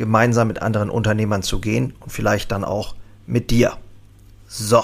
[0.00, 2.94] gemeinsam mit anderen Unternehmern zu gehen und vielleicht dann auch
[3.26, 3.74] mit dir.
[4.48, 4.82] So.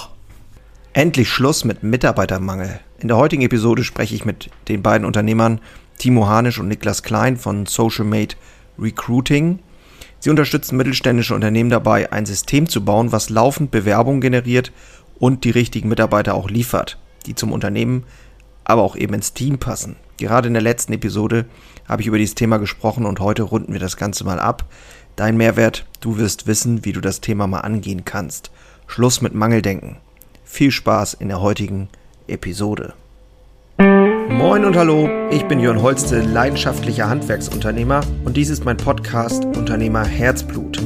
[0.92, 2.80] Endlich Schluss mit Mitarbeitermangel.
[2.98, 5.60] In der heutigen Episode spreche ich mit den beiden Unternehmern
[5.98, 8.36] Timo Hanisch und Niklas Klein von Social Mate
[8.78, 9.58] Recruiting.
[10.20, 14.70] Sie unterstützen mittelständische Unternehmen dabei, ein System zu bauen, was laufend Bewerbungen generiert
[15.18, 18.04] und die richtigen Mitarbeiter auch liefert, die zum Unternehmen,
[18.64, 19.96] aber auch eben ins Team passen.
[20.18, 21.46] Gerade in der letzten Episode
[21.88, 24.64] habe ich über dieses Thema gesprochen und heute runden wir das Ganze mal ab.
[25.16, 28.50] Dein Mehrwert, du wirst wissen, wie du das Thema mal angehen kannst.
[28.86, 29.96] Schluss mit Mangeldenken.
[30.44, 31.88] Viel Spaß in der heutigen
[32.28, 32.92] Episode.
[33.78, 40.04] Moin und hallo, ich bin Jörn Holste, leidenschaftlicher Handwerksunternehmer und dies ist mein Podcast Unternehmer
[40.04, 40.82] Herzblut.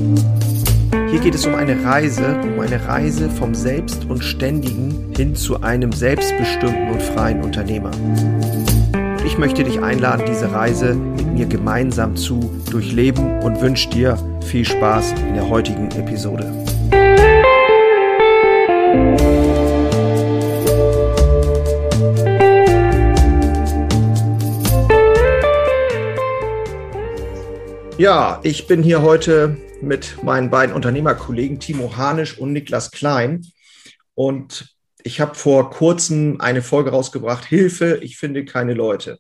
[1.10, 5.60] Hier geht es um eine Reise, um eine Reise vom Selbst und Ständigen hin zu
[5.62, 7.90] einem selbstbestimmten und freien Unternehmer.
[9.40, 15.12] Möchte dich einladen, diese Reise mit mir gemeinsam zu durchleben und wünsche dir viel Spaß
[15.12, 16.44] in der heutigen Episode.
[27.96, 33.46] Ja, ich bin hier heute mit meinen beiden Unternehmerkollegen Timo Hanisch und Niklas Klein.
[34.14, 39.18] Und ich habe vor kurzem eine Folge rausgebracht, Hilfe, ich finde keine Leute.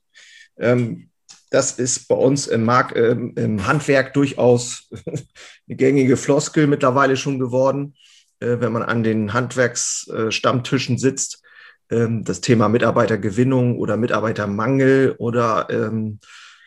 [0.58, 1.10] Ähm,
[1.50, 7.38] das ist bei uns im, Markt, äh, im Handwerk durchaus eine gängige Floskel mittlerweile schon
[7.38, 7.94] geworden,
[8.38, 11.42] äh, wenn man an den Handwerksstammtischen sitzt.
[11.90, 16.20] Ähm, das Thema Mitarbeitergewinnung oder Mitarbeitermangel oder ähm,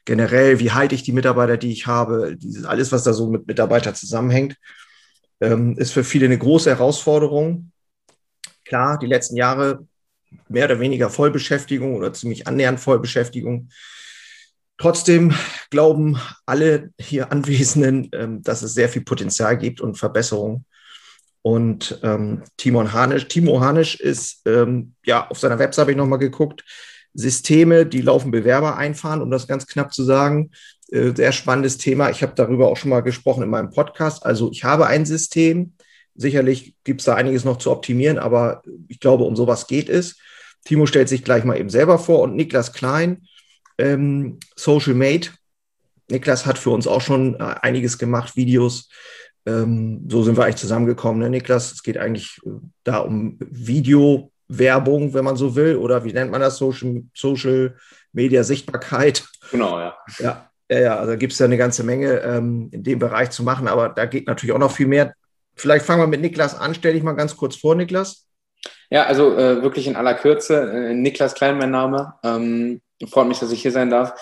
[0.06, 3.47] generell, wie halte ich die Mitarbeiter, die ich habe, dieses, alles, was da so mit
[3.47, 4.58] Mitarbeitern zusammenhängt,
[5.40, 7.72] ähm, ist für viele eine große Herausforderung.
[8.66, 9.88] Klar, die letzten Jahre
[10.50, 13.70] mehr oder weniger Vollbeschäftigung oder ziemlich annähernd Vollbeschäftigung.
[14.78, 15.34] Trotzdem
[15.70, 20.66] glauben alle hier Anwesenden, ähm, dass es sehr viel Potenzial gibt und Verbesserungen.
[21.42, 26.20] Und ähm, Timon Hanisch, Timo Hanisch ist, ähm, ja, auf seiner Website habe ich nochmal
[26.20, 26.64] geguckt,
[27.14, 30.52] Systeme, die laufen Bewerber einfahren, um das ganz knapp zu sagen.
[30.90, 32.10] Äh, sehr spannendes Thema.
[32.10, 34.26] Ich habe darüber auch schon mal gesprochen in meinem Podcast.
[34.26, 35.74] Also ich habe ein System,
[36.16, 40.18] Sicherlich gibt es da einiges noch zu optimieren, aber ich glaube, um sowas geht es.
[40.66, 43.24] Timo stellt sich gleich mal eben selber vor und Niklas Klein,
[43.78, 45.31] ähm, Social Mate.
[46.09, 48.90] Niklas hat für uns auch schon äh, einiges gemacht, Videos.
[49.46, 51.72] Ähm, so sind wir eigentlich zusammengekommen, ne, Niklas?
[51.72, 52.50] Es geht eigentlich äh,
[52.84, 56.57] da um Videowerbung, wenn man so will, oder wie nennt man das?
[56.57, 57.75] Social, Social
[58.13, 59.25] Media Sichtbarkeit.
[59.52, 59.97] Genau, ja.
[60.19, 63.44] Ja, ja, ja also gibt es da eine ganze Menge ähm, in dem Bereich zu
[63.44, 65.13] machen, aber da geht natürlich auch noch viel mehr.
[65.56, 66.74] Vielleicht fangen wir mit Niklas an.
[66.75, 68.28] Stell dich mal ganz kurz vor, Niklas.
[68.90, 70.72] Ja, also äh, wirklich in aller Kürze.
[70.72, 72.14] Äh, Niklas Klein, mein Name.
[72.24, 74.14] Ähm, freut mich, dass ich hier sein darf.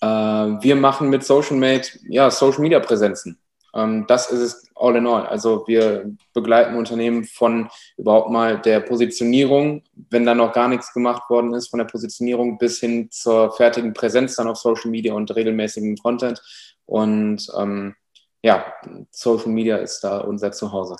[0.00, 3.38] Äh, wir machen mit Social Mate ja, Social Media Präsenzen.
[3.74, 5.26] Ähm, das ist es all in all.
[5.26, 11.28] Also wir begleiten Unternehmen von überhaupt mal der Positionierung, wenn da noch gar nichts gemacht
[11.28, 15.34] worden ist, von der Positionierung bis hin zur fertigen Präsenz dann auf Social Media und
[15.34, 16.42] regelmäßigem Content.
[16.86, 17.94] Und ähm,
[18.42, 18.72] ja,
[19.10, 20.96] Social Media ist da unser Zuhause.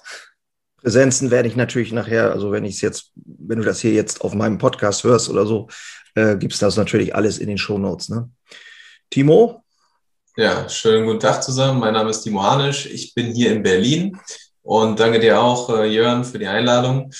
[0.79, 4.21] Präsenzen werde ich natürlich nachher, also wenn ich es jetzt, wenn du das hier jetzt
[4.21, 5.69] auf meinem Podcast hörst oder so,
[6.15, 8.09] äh, gibt es das natürlich alles in den Shownotes.
[8.11, 8.31] Ne?
[9.11, 9.65] Timo?
[10.37, 11.81] Ja, schönen guten Tag zusammen.
[11.81, 12.87] Mein Name ist Timo Hanisch.
[12.87, 14.17] Ich bin hier in Berlin
[14.63, 17.11] und danke dir auch, äh, Jörn, für die Einladung.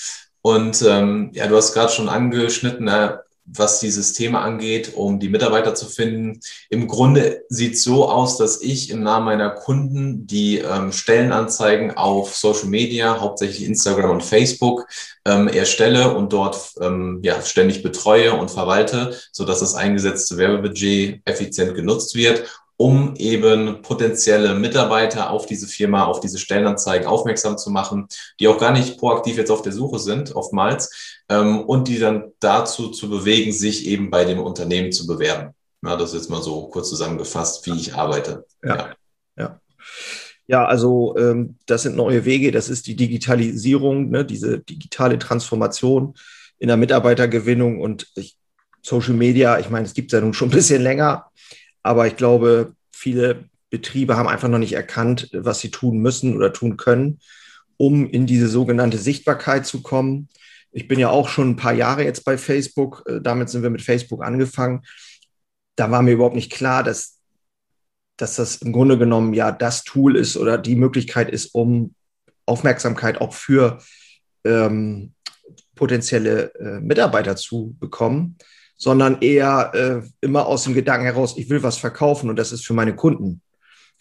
[0.41, 3.17] Und ähm, ja, du hast gerade schon angeschnitten, äh,
[3.53, 6.39] was die Systeme angeht, um die Mitarbeiter zu finden.
[6.69, 11.97] Im Grunde sieht es so aus, dass ich im Namen meiner Kunden die ähm, Stellenanzeigen
[11.97, 14.87] auf Social Media, hauptsächlich Instagram und Facebook,
[15.25, 21.75] ähm, erstelle und dort ähm, ja, ständig betreue und verwalte, sodass das eingesetzte Werbebudget effizient
[21.75, 22.43] genutzt wird
[22.81, 28.07] um eben potenzielle Mitarbeiter auf diese Firma, auf diese Stellenanzeigen aufmerksam zu machen,
[28.39, 32.31] die auch gar nicht proaktiv jetzt auf der Suche sind, oftmals, ähm, und die dann
[32.39, 35.53] dazu zu bewegen, sich eben bei dem Unternehmen zu bewerben.
[35.83, 38.45] Ja, das ist jetzt mal so kurz zusammengefasst, wie ich arbeite.
[38.63, 38.95] Ja, ja.
[39.37, 39.61] ja.
[40.47, 46.15] ja also ähm, das sind neue Wege, das ist die Digitalisierung, ne, diese digitale Transformation
[46.57, 48.35] in der Mitarbeitergewinnung und ich,
[48.81, 51.25] Social Media, ich meine, es gibt es ja nun schon ein bisschen länger,
[51.83, 56.51] aber ich glaube, viele Betriebe haben einfach noch nicht erkannt, was sie tun müssen oder
[56.53, 57.19] tun können,
[57.77, 60.27] um in diese sogenannte Sichtbarkeit zu kommen.
[60.71, 63.03] Ich bin ja auch schon ein paar Jahre jetzt bei Facebook.
[63.07, 64.83] Äh, damit sind wir mit Facebook angefangen.
[65.75, 67.19] Da war mir überhaupt nicht klar, dass,
[68.17, 71.95] dass das im Grunde genommen ja das Tool ist oder die Möglichkeit ist, um
[72.45, 73.79] Aufmerksamkeit auch für
[74.43, 75.13] ähm,
[75.75, 78.37] potenzielle äh, Mitarbeiter zu bekommen,
[78.75, 82.65] sondern eher äh, immer aus dem Gedanken heraus, ich will was verkaufen und das ist
[82.65, 83.41] für meine Kunden.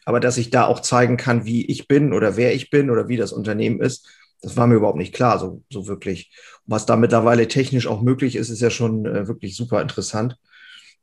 [0.05, 3.09] Aber dass ich da auch zeigen kann, wie ich bin oder wer ich bin oder
[3.09, 4.09] wie das Unternehmen ist,
[4.41, 6.31] das war mir überhaupt nicht klar, so, so wirklich.
[6.67, 10.37] Was da mittlerweile technisch auch möglich ist, ist ja schon äh, wirklich super interessant.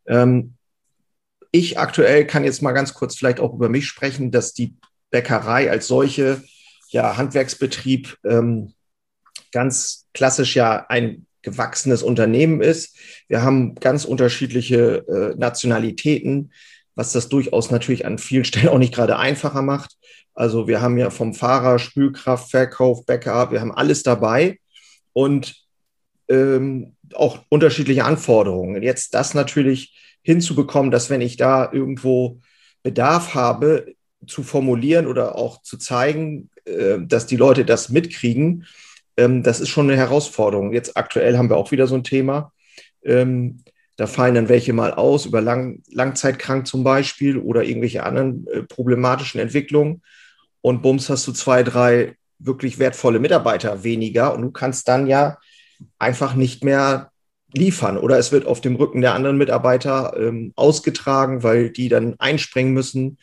[0.07, 0.55] Ähm,
[1.51, 4.75] ich aktuell kann jetzt mal ganz kurz vielleicht auch über mich sprechen, dass die
[5.09, 6.43] Bäckerei als solche,
[6.89, 8.73] ja, Handwerksbetrieb, ähm,
[9.51, 12.97] ganz klassisch ja ein gewachsenes Unternehmen ist.
[13.27, 16.51] Wir haben ganz unterschiedliche äh, Nationalitäten,
[16.95, 19.95] was das durchaus natürlich an vielen Stellen auch nicht gerade einfacher macht.
[20.35, 24.59] Also wir haben ja vom Fahrer, Spülkraft, Verkauf, Backup, wir haben alles dabei
[25.13, 25.55] und
[26.27, 28.83] ähm, auch unterschiedliche Anforderungen.
[28.83, 32.41] Jetzt das natürlich hinzubekommen, dass wenn ich da irgendwo
[32.83, 33.95] Bedarf habe,
[34.27, 38.65] zu formulieren oder auch zu zeigen, äh, dass die Leute das mitkriegen,
[39.17, 40.73] ähm, das ist schon eine Herausforderung.
[40.73, 42.51] Jetzt aktuell haben wir auch wieder so ein Thema.
[43.03, 43.63] Ähm,
[43.97, 48.63] da fallen dann welche mal aus, über lang, langzeitkrank zum Beispiel oder irgendwelche anderen äh,
[48.63, 50.01] problematischen Entwicklungen.
[50.65, 55.38] Und bums hast du zwei, drei wirklich wertvolle Mitarbeiter weniger und du kannst dann ja
[56.00, 57.12] einfach nicht mehr
[57.53, 62.15] liefern oder es wird auf dem Rücken der anderen Mitarbeiter ähm, ausgetragen, weil die dann
[62.17, 63.17] einspringen müssen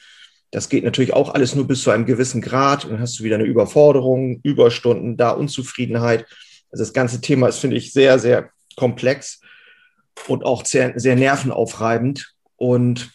[0.52, 2.84] das geht natürlich auch alles nur bis zu einem gewissen Grad.
[2.84, 6.26] Dann hast du wieder eine Überforderung, Überstunden, da Unzufriedenheit.
[6.70, 9.40] Also das ganze Thema ist, finde ich, sehr, sehr komplex
[10.28, 12.34] und auch sehr, sehr nervenaufreibend.
[12.56, 13.12] Und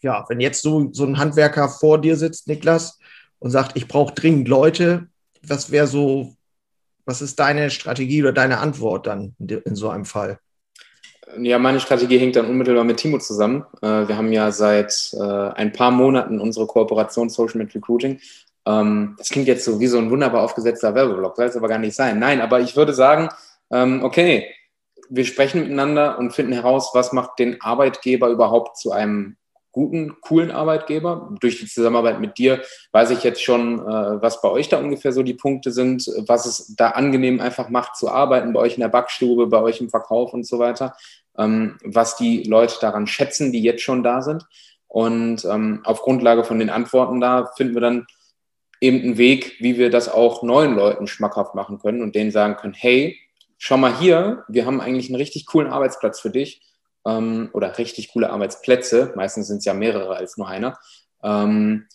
[0.00, 3.00] ja, wenn jetzt so, so ein Handwerker vor dir sitzt, Niklas,
[3.42, 5.08] und sagt, ich brauche dringend Leute,
[5.44, 6.34] was wäre so,
[7.04, 10.38] was ist deine Strategie oder deine Antwort dann in so einem Fall?
[11.38, 13.64] Ja, meine Strategie hängt dann unmittelbar mit Timo zusammen.
[13.80, 18.20] Äh, wir haben ja seit äh, ein paar Monaten unsere Kooperation Social Media Recruiting.
[18.64, 21.78] Ähm, das klingt jetzt so wie so ein wunderbar aufgesetzter Werbeblock, soll es aber gar
[21.78, 22.20] nicht sein.
[22.20, 23.28] Nein, aber ich würde sagen,
[23.72, 24.46] ähm, okay,
[25.08, 29.36] wir sprechen miteinander und finden heraus, was macht den Arbeitgeber überhaupt zu einem
[29.72, 31.34] guten, coolen Arbeitgeber.
[31.40, 35.12] Durch die Zusammenarbeit mit dir weiß ich jetzt schon, äh, was bei euch da ungefähr
[35.12, 38.80] so die Punkte sind, was es da angenehm einfach macht zu arbeiten, bei euch in
[38.80, 40.94] der Backstube, bei euch im Verkauf und so weiter,
[41.38, 44.46] ähm, was die Leute daran schätzen, die jetzt schon da sind.
[44.86, 48.06] Und ähm, auf Grundlage von den Antworten da finden wir dann
[48.80, 52.56] eben einen Weg, wie wir das auch neuen Leuten schmackhaft machen können und denen sagen
[52.56, 53.16] können, hey,
[53.56, 56.60] schau mal hier, wir haben eigentlich einen richtig coolen Arbeitsplatz für dich
[57.06, 59.12] ähm, oder richtig coole Arbeitsplätze.
[59.16, 60.78] Meistens sind es ja mehrere als nur einer.
[61.22, 61.86] Ähm,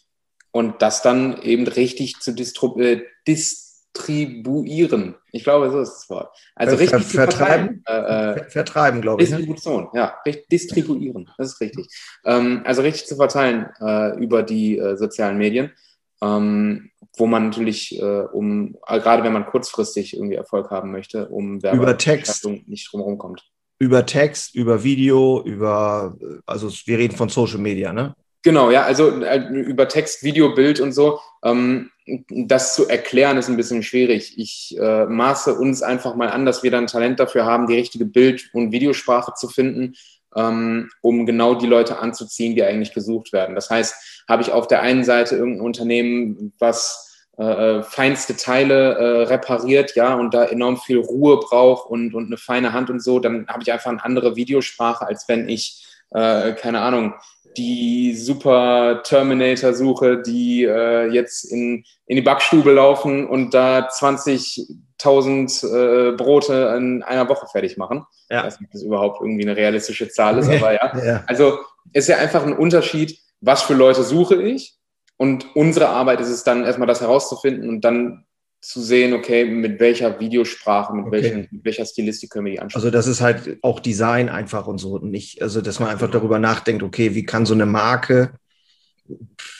[0.52, 5.16] und das dann eben richtig zu äh, distribuieren.
[5.32, 6.36] Ich glaube, so ist das Wort.
[6.56, 7.84] Also Ver richtig vertreiben.
[7.88, 9.30] Äh, äh, vertreiben, glaube ich.
[9.30, 10.00] Distribution, ne?
[10.00, 10.16] ja,
[10.52, 11.88] distribuieren, das ist richtig.
[12.26, 15.72] Ähm, also richtig zu verteilen äh, über die äh, sozialen Medien.
[16.20, 21.62] Ähm, wo man natürlich, äh, um gerade wenn man kurzfristig irgendwie Erfolg haben möchte, um
[21.62, 23.44] Werbeschaltung nicht drumherum kommt
[23.80, 28.16] über Text, über Video, über, also wir reden von Social Media, ne?
[28.44, 31.20] Genau, ja, also äh, über Text, Video, Bild und so.
[31.44, 31.92] Ähm,
[32.30, 34.36] das zu erklären ist ein bisschen schwierig.
[34.38, 38.06] Ich äh, maße uns einfach mal an, dass wir dann Talent dafür haben, die richtige
[38.06, 39.96] Bild- und Videosprache zu finden,
[40.36, 43.56] ähm, um genau die Leute anzuziehen, die eigentlich gesucht werden.
[43.56, 47.07] Das heißt, habe ich auf der einen Seite irgendein Unternehmen, was
[47.40, 52.26] äh, äh, feinste Teile äh, repariert, ja, und da enorm viel Ruhe braucht und, und
[52.26, 55.86] eine feine Hand und so, dann habe ich einfach eine andere Videosprache, als wenn ich,
[56.16, 57.14] äh, keine Ahnung,
[57.56, 65.68] die super Terminator suche, die äh, jetzt in, in die Backstube laufen und da 20.000
[65.68, 68.04] äh, Brote in einer Woche fertig machen.
[68.32, 68.40] Ja.
[68.40, 71.06] Ich weiß nicht, ob das überhaupt irgendwie eine realistische Zahl ist, aber ja.
[71.06, 71.24] ja.
[71.28, 71.60] Also
[71.94, 74.77] ist ja einfach ein Unterschied, was für Leute suche ich
[75.18, 78.26] und unsere Arbeit ist es dann erstmal das herauszufinden und dann
[78.62, 81.12] zu sehen, okay, mit welcher Videosprache, mit, okay.
[81.12, 82.82] welchen, mit welcher Stilistik können wir die anschauen.
[82.82, 86.40] Also das ist halt auch Design einfach und so nicht, also dass man einfach darüber
[86.40, 88.34] nachdenkt, okay, wie kann so eine Marke,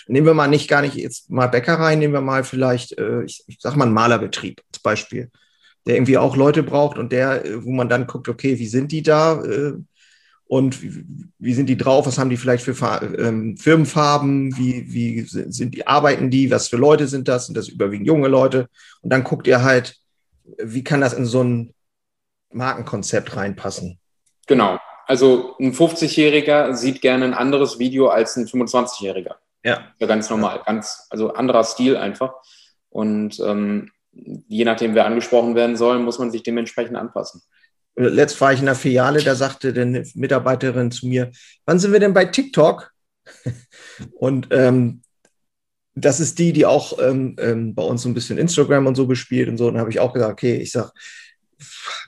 [0.08, 3.44] nehmen wir mal nicht gar nicht jetzt mal Bäckerei, nehmen wir mal vielleicht, äh, ich,
[3.48, 5.30] ich sag mal einen Malerbetrieb als Beispiel,
[5.86, 9.04] der irgendwie auch Leute braucht und der, wo man dann guckt, okay, wie sind die
[9.04, 9.42] da?
[10.48, 11.06] Und wie,
[11.40, 15.86] wie, sind die drauf, was haben die vielleicht für ähm, Firmenfarben, wie, wie sind die,
[15.86, 18.70] arbeiten die, was für Leute sind das, sind das überwiegend junge Leute
[19.02, 19.98] und dann guckt ihr halt,
[20.58, 21.74] wie kann das in so ein
[22.52, 24.00] Markenkonzept reinpassen.
[24.48, 29.36] Genau, also ein 50-Jähriger sieht gerne ein anderes Video als ein 25-Jähriger.
[29.66, 29.92] Ja.
[30.00, 32.36] Ja, ganz normal, ganz, also anderer Stil einfach.
[32.90, 37.42] Und ähm, je nachdem, wer angesprochen werden soll, muss man sich dementsprechend anpassen.
[37.98, 41.32] Letzt war ich in der Filiale, da sagte eine Mitarbeiterin zu mir,
[41.66, 42.92] wann sind wir denn bei TikTok?
[44.20, 45.02] Und ähm,
[45.96, 49.08] das ist die, die auch ähm, ähm, bei uns so ein bisschen Instagram und so
[49.08, 49.68] bespielt und so.
[49.68, 50.92] Und dann habe ich auch gesagt, okay, ich sage,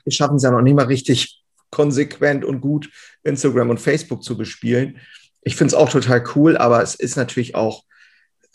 [0.04, 2.88] wir schaffen es ja noch nicht mal richtig konsequent und gut,
[3.24, 4.98] Instagram und Facebook zu bespielen.
[5.42, 7.82] Ich finde es auch total cool, aber es ist natürlich auch,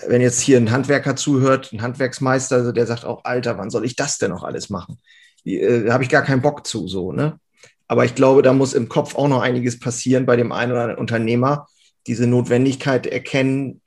[0.08, 3.98] wenn jetzt hier ein Handwerker zuhört, ein Handwerksmeister, der sagt auch, Alter, wann soll ich
[3.98, 5.00] das denn noch alles machen?
[5.46, 7.40] Äh, habe ich gar keinen Bock zu, so, ne?
[7.88, 10.82] Aber ich glaube, da muss im Kopf auch noch einiges passieren bei dem einen oder
[10.82, 11.68] anderen Unternehmer,
[12.08, 13.82] diese Notwendigkeit erkennen,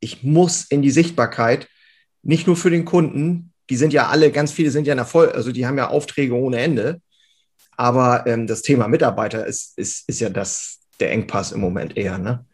[0.00, 1.68] ich muss in die Sichtbarkeit,
[2.22, 5.34] nicht nur für den Kunden, die sind ja alle, ganz viele sind ja in Erfolg,
[5.34, 7.00] also die haben ja Aufträge ohne Ende.
[7.76, 12.18] Aber ähm, das Thema Mitarbeiter ist, ist, ist ja das, der Engpass im Moment eher.
[12.18, 12.44] Ne?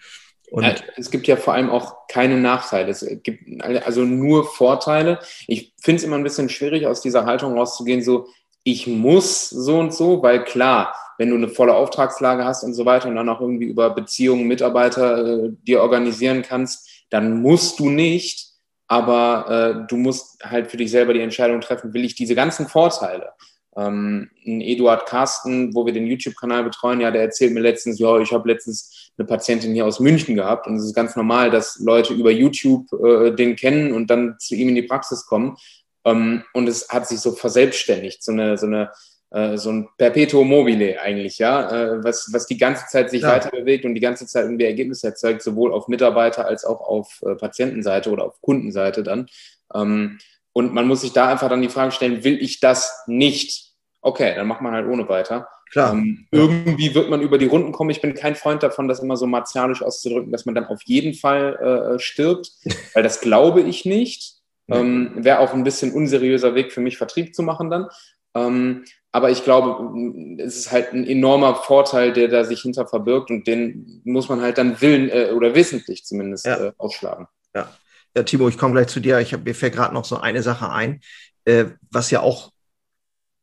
[0.50, 2.90] Und es gibt ja vor allem auch keine Nachteile.
[2.90, 5.20] Es gibt also nur Vorteile.
[5.46, 8.26] Ich finde es immer ein bisschen schwierig, aus dieser Haltung rauszugehen, so
[8.64, 12.84] ich muss so und so, weil klar, wenn du eine volle Auftragslage hast und so
[12.84, 17.90] weiter und dann auch irgendwie über Beziehungen, Mitarbeiter äh, dir organisieren kannst, dann musst du
[17.90, 18.48] nicht,
[18.86, 22.68] aber äh, du musst halt für dich selber die Entscheidung treffen, will ich diese ganzen
[22.68, 23.32] Vorteile.
[23.76, 28.32] Ähm, Eduard Carsten, wo wir den YouTube-Kanal betreuen, ja, der erzählt mir letztens, ja, ich
[28.32, 32.14] habe letztens eine Patientin hier aus München gehabt und es ist ganz normal, dass Leute
[32.14, 35.56] über YouTube äh, den kennen und dann zu ihm in die Praxis kommen.
[36.04, 38.90] Ähm, und es hat sich so verselbstständigt, so eine, so eine
[39.30, 43.28] äh, so ein Perpetuum mobile eigentlich, ja, äh, was, was die ganze Zeit sich ja.
[43.28, 47.22] weiter bewegt und die ganze Zeit irgendwie Ergebnisse erzeugt, sowohl auf Mitarbeiter- als auch auf
[47.24, 49.26] äh, Patientenseite oder auf Kundenseite dann.
[49.72, 50.18] Ähm,
[50.52, 53.72] und man muss sich da einfach dann die Frage stellen, will ich das nicht?
[54.02, 55.46] Okay, dann macht man halt ohne weiter.
[55.70, 55.92] Klar.
[55.92, 57.90] Ähm, irgendwie wird man über die Runden kommen.
[57.90, 61.14] Ich bin kein Freund davon, das immer so martialisch auszudrücken, dass man dann auf jeden
[61.14, 62.50] Fall äh, stirbt,
[62.94, 64.39] weil das glaube ich nicht.
[64.70, 67.88] Ähm, Wäre auch ein bisschen unseriöser Weg für mich, Vertrieb zu machen dann.
[68.34, 69.92] Ähm, aber ich glaube,
[70.38, 74.40] es ist halt ein enormer Vorteil, der da sich hinter verbirgt und den muss man
[74.40, 76.66] halt dann willen äh, oder wissentlich zumindest ja.
[76.66, 77.26] äh, ausschlagen.
[77.54, 77.68] Ja.
[78.16, 79.18] ja, Timo, ich komme gleich zu dir.
[79.18, 81.00] Ich hab, mir fällt gerade noch so eine Sache ein,
[81.44, 82.52] äh, was ja auch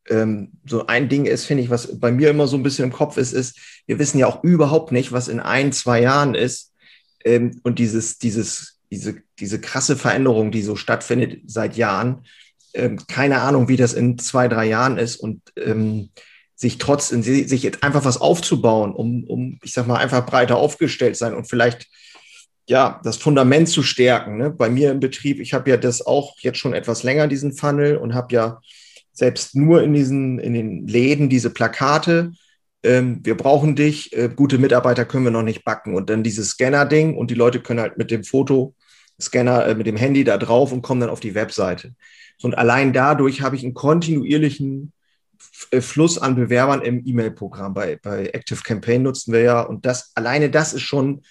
[0.09, 2.93] ähm, so ein Ding ist, finde ich, was bei mir immer so ein bisschen im
[2.93, 6.73] Kopf ist, ist, wir wissen ja auch überhaupt nicht, was in ein, zwei Jahren ist.
[7.25, 12.25] Ähm, und dieses, dieses, diese, diese krasse Veränderung, die so stattfindet seit Jahren,
[12.73, 16.09] ähm, keine Ahnung, wie das in zwei, drei Jahren ist und ähm,
[16.55, 21.15] sich trotzdem, sich jetzt einfach was aufzubauen, um, um, ich sag mal, einfach breiter aufgestellt
[21.15, 21.87] sein und vielleicht
[22.69, 24.37] ja, das Fundament zu stärken.
[24.37, 24.49] Ne?
[24.49, 27.97] Bei mir im Betrieb, ich habe ja das auch jetzt schon etwas länger, diesen Funnel,
[27.97, 28.59] und habe ja
[29.13, 32.33] selbst nur in diesen, in den Läden diese Plakate.
[32.83, 35.95] Ähm, wir brauchen dich, äh, gute Mitarbeiter können wir noch nicht backen.
[35.95, 39.97] Und dann dieses Scanner-Ding und die Leute können halt mit dem Fotoscanner, äh, mit dem
[39.97, 41.93] Handy da drauf und kommen dann auf die Webseite.
[42.41, 44.93] Und allein dadurch habe ich einen kontinuierlichen
[45.71, 47.73] äh, Fluss an Bewerbern im E-Mail-Programm.
[47.73, 49.61] Bei, bei Active Campaign nutzen wir ja.
[49.61, 51.23] Und das, alleine das ist schon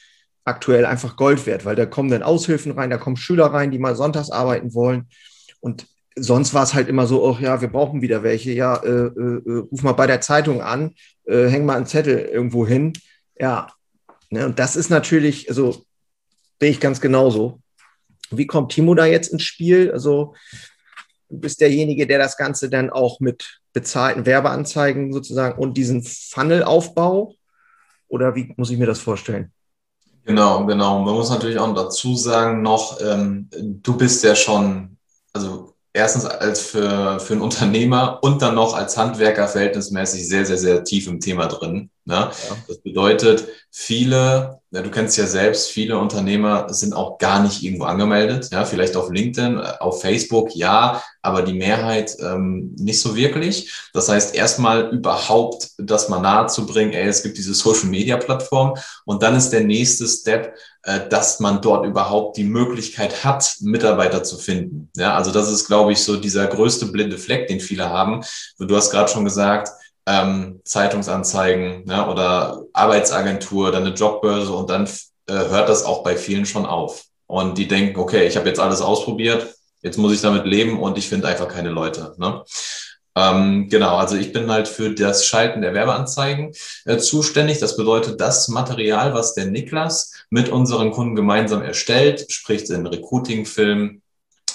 [0.45, 3.79] aktuell einfach Gold wert, weil da kommen dann Aushilfen rein, da kommen Schüler rein, die
[3.79, 5.09] mal sonntags arbeiten wollen.
[5.61, 5.87] Und
[6.17, 8.53] sonst war es halt immer so, ach ja, wir brauchen wieder welche.
[8.53, 10.95] Ja, äh, äh, äh, ruf mal bei der Zeitung an,
[11.27, 12.93] äh, häng mal einen Zettel irgendwo hin.
[13.39, 13.69] Ja,
[14.31, 15.85] ne, und das ist natürlich, also
[16.61, 17.61] sehe ich ganz genauso.
[18.31, 19.93] Wie kommt Timo da jetzt ins Spiel?
[19.93, 20.35] Also
[21.29, 27.35] du bist derjenige, der das Ganze dann auch mit bezahlten Werbeanzeigen sozusagen und diesen Funnelaufbau
[28.09, 29.53] oder wie muss ich mir das vorstellen?
[30.25, 31.05] Genau, genau.
[31.05, 34.97] Man muss natürlich auch dazu sagen noch, ähm, du bist ja schon,
[35.33, 40.59] also erstens als für, für einen Unternehmer und dann noch als Handwerker verhältnismäßig sehr, sehr,
[40.59, 41.91] sehr tief im Thema drin.
[42.07, 42.15] Ne?
[42.15, 42.57] Ja.
[42.69, 47.85] Das bedeutet, viele, ja, du kennst ja selbst, viele Unternehmer sind auch gar nicht irgendwo
[47.85, 48.49] angemeldet.
[48.53, 53.73] Ja, vielleicht auf LinkedIn, auf Facebook, ja, aber die Mehrheit ähm, nicht so wirklich.
[53.93, 59.25] Das heißt, erstmal überhaupt das mal nahezubringen, ey, es gibt diese Social Media Plattform und
[59.25, 64.39] dann ist der nächste Step, äh, dass man dort überhaupt die Möglichkeit hat, Mitarbeiter zu
[64.39, 64.91] finden.
[64.97, 68.23] Ja, also das ist, glaube ich, so dieser größte blinde Fleck, den viele haben.
[68.61, 69.71] Du hast gerade schon gesagt,
[70.07, 74.85] ähm, Zeitungsanzeigen ne, oder Arbeitsagentur, dann eine Jobbörse und dann
[75.27, 77.05] äh, hört das auch bei vielen schon auf.
[77.27, 80.97] Und die denken, okay, ich habe jetzt alles ausprobiert, jetzt muss ich damit leben und
[80.97, 82.15] ich finde einfach keine Leute.
[82.19, 82.43] Ne?
[83.17, 86.53] Ähm, genau, also ich bin halt für das Schalten der Werbeanzeigen
[86.85, 87.59] äh, zuständig.
[87.59, 94.03] Das bedeutet, das Material, was der Niklas mit unseren Kunden gemeinsam erstellt, sprich den Recruiting-Film,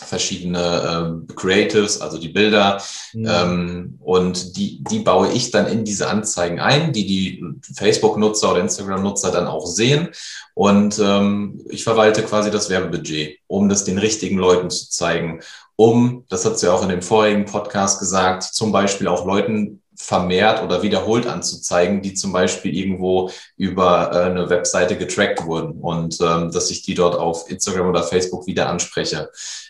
[0.06, 2.82] verschiedene äh, Creatives, also die Bilder.
[3.14, 3.28] Mhm.
[3.30, 7.44] Ähm, und die, die baue ich dann in diese Anzeigen ein, die die
[7.76, 10.10] Facebook-Nutzer oder Instagram-Nutzer dann auch sehen.
[10.54, 15.42] Und ähm, ich verwalte quasi das Werbebudget, um das den richtigen Leuten zu zeigen.
[15.76, 19.81] Um, das hat sie ja auch in dem vorigen Podcast gesagt, zum Beispiel auch Leuten
[20.02, 26.20] vermehrt oder wiederholt anzuzeigen, die zum Beispiel irgendwo über äh, eine Webseite getrackt wurden und
[26.22, 29.30] ähm, dass ich die dort auf Instagram oder Facebook wieder anspreche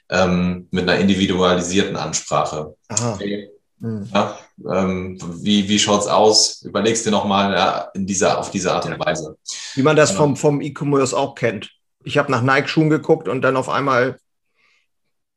[0.10, 2.76] ähm, mit einer individualisierten Ansprache.
[2.88, 3.14] Aha.
[3.16, 3.50] Okay.
[3.82, 4.08] Hm.
[4.14, 4.40] Ja,
[4.72, 6.62] ähm, wie wie schaut's aus?
[6.62, 9.38] Überlegst dir nochmal ja, in dieser, auf diese Art und Weise.
[9.74, 11.72] Wie man das vom, vom E-Commerce auch kennt.
[12.04, 14.18] Ich habe nach Nike-Schuhen geguckt und dann auf einmal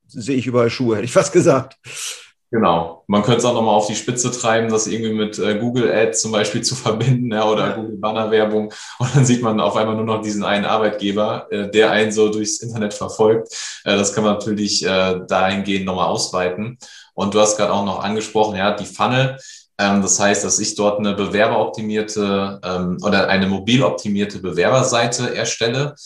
[0.07, 1.79] sehe ich überall Schuhe, hätte ich fast gesagt.
[2.55, 3.03] Genau.
[3.09, 6.21] Man könnte es auch nochmal auf die Spitze treiben, das irgendwie mit äh, Google Ads
[6.21, 7.73] zum Beispiel zu verbinden ja, oder ja.
[7.75, 8.73] Google Banner Werbung.
[9.01, 12.29] Und dann sieht man auf einmal nur noch diesen einen Arbeitgeber, äh, der einen so
[12.29, 13.49] durchs Internet verfolgt.
[13.83, 16.79] Äh, das kann man natürlich äh, dahingehend nochmal ausweiten.
[17.15, 19.37] Und du hast gerade auch noch angesprochen, ja, die Funnel.
[19.77, 25.97] Ähm, das heißt, dass ich dort eine bewerberoptimierte ähm, oder eine mobil optimierte Bewerberseite erstelle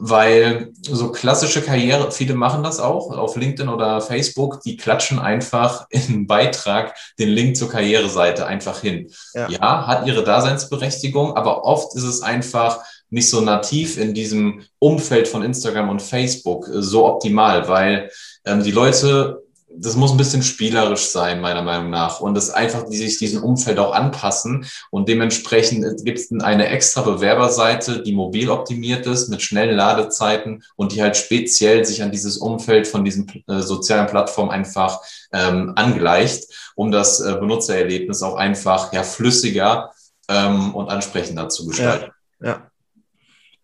[0.00, 5.86] weil so klassische Karriere, viele machen das auch auf LinkedIn oder Facebook, die klatschen einfach
[5.90, 9.10] in einen Beitrag den Link zur Karriereseite einfach hin.
[9.34, 9.48] Ja.
[9.48, 15.28] ja, hat ihre Daseinsberechtigung, aber oft ist es einfach nicht so nativ in diesem Umfeld
[15.28, 18.10] von Instagram und Facebook äh, so optimal, weil
[18.44, 19.42] ähm, die Leute
[19.80, 22.20] das muss ein bisschen spielerisch sein, meiner Meinung nach.
[22.20, 24.66] Und das einfach, die sich diesem Umfeld auch anpassen.
[24.90, 30.92] Und dementsprechend gibt es eine extra Bewerberseite, die mobil optimiert ist, mit schnellen Ladezeiten und
[30.92, 35.00] die halt speziell sich an dieses Umfeld von diesen äh, sozialen Plattformen einfach
[35.32, 36.44] ähm, angleicht,
[36.74, 39.92] um das äh, Benutzererlebnis auch einfach ja, flüssiger
[40.28, 42.10] ähm, und ansprechender zu gestalten.
[42.40, 42.70] Ja, ja.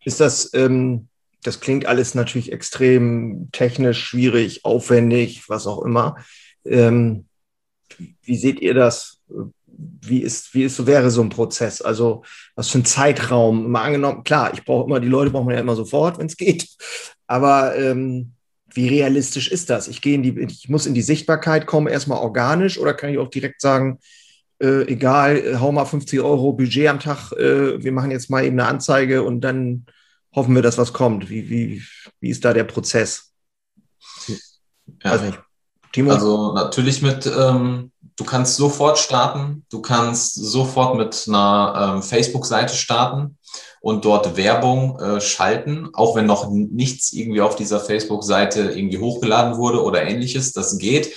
[0.04, 1.08] Ist das, ähm
[1.44, 6.16] das klingt alles natürlich extrem technisch schwierig, aufwendig, was auch immer.
[6.64, 7.26] Ähm,
[8.22, 9.20] wie seht ihr das?
[9.66, 11.82] Wie ist, wie ist, wäre so ein Prozess?
[11.82, 12.24] Also,
[12.56, 13.70] was für ein Zeitraum?
[13.70, 16.66] Mal angenommen, klar, ich brauche immer, die Leute brauchen ja immer sofort, wenn es geht.
[17.26, 18.32] Aber ähm,
[18.72, 19.86] wie realistisch ist das?
[19.86, 23.18] Ich gehe in die, ich muss in die Sichtbarkeit kommen, erstmal organisch, oder kann ich
[23.18, 23.98] auch direkt sagen,
[24.62, 28.58] äh, egal, hau mal 50 Euro Budget am Tag, äh, wir machen jetzt mal eben
[28.58, 29.84] eine Anzeige und dann
[30.34, 31.30] hoffen wir, dass was kommt.
[31.30, 31.82] Wie, wie,
[32.20, 33.32] wie ist da der Prozess?
[35.02, 35.32] Ja.
[35.92, 36.10] Timo?
[36.10, 42.74] Also natürlich mit, ähm, du kannst sofort starten, du kannst sofort mit einer ähm, Facebook-Seite
[42.74, 43.38] starten
[43.80, 49.56] und dort Werbung äh, schalten, auch wenn noch nichts irgendwie auf dieser Facebook-Seite irgendwie hochgeladen
[49.56, 50.52] wurde oder ähnliches.
[50.52, 51.14] Das geht.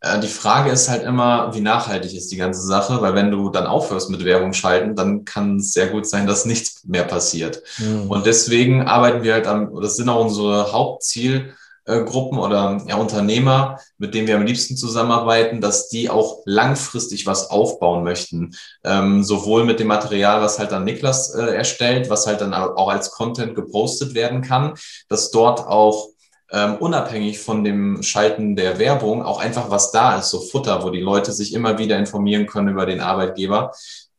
[0.00, 3.50] Äh, die Frage ist halt immer, wie nachhaltig ist die ganze Sache, weil wenn du
[3.50, 7.62] dann aufhörst mit Werbung schalten, dann kann es sehr gut sein, dass nichts mehr passiert.
[7.78, 8.10] Mhm.
[8.10, 14.14] Und deswegen arbeiten wir halt am, das sind auch unsere Hauptzielgruppen oder ja, Unternehmer, mit
[14.14, 18.54] denen wir am liebsten zusammenarbeiten, dass die auch langfristig was aufbauen möchten.
[18.84, 22.88] Ähm, sowohl mit dem Material, was halt dann Niklas äh, erstellt, was halt dann auch
[22.88, 24.74] als Content gepostet werden kann,
[25.08, 26.10] dass dort auch
[26.50, 30.90] ähm, unabhängig von dem Schalten der Werbung auch einfach was da ist, so Futter, wo
[30.90, 33.72] die Leute sich immer wieder informieren können über den Arbeitgeber.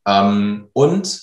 [0.05, 1.21] Ähm, und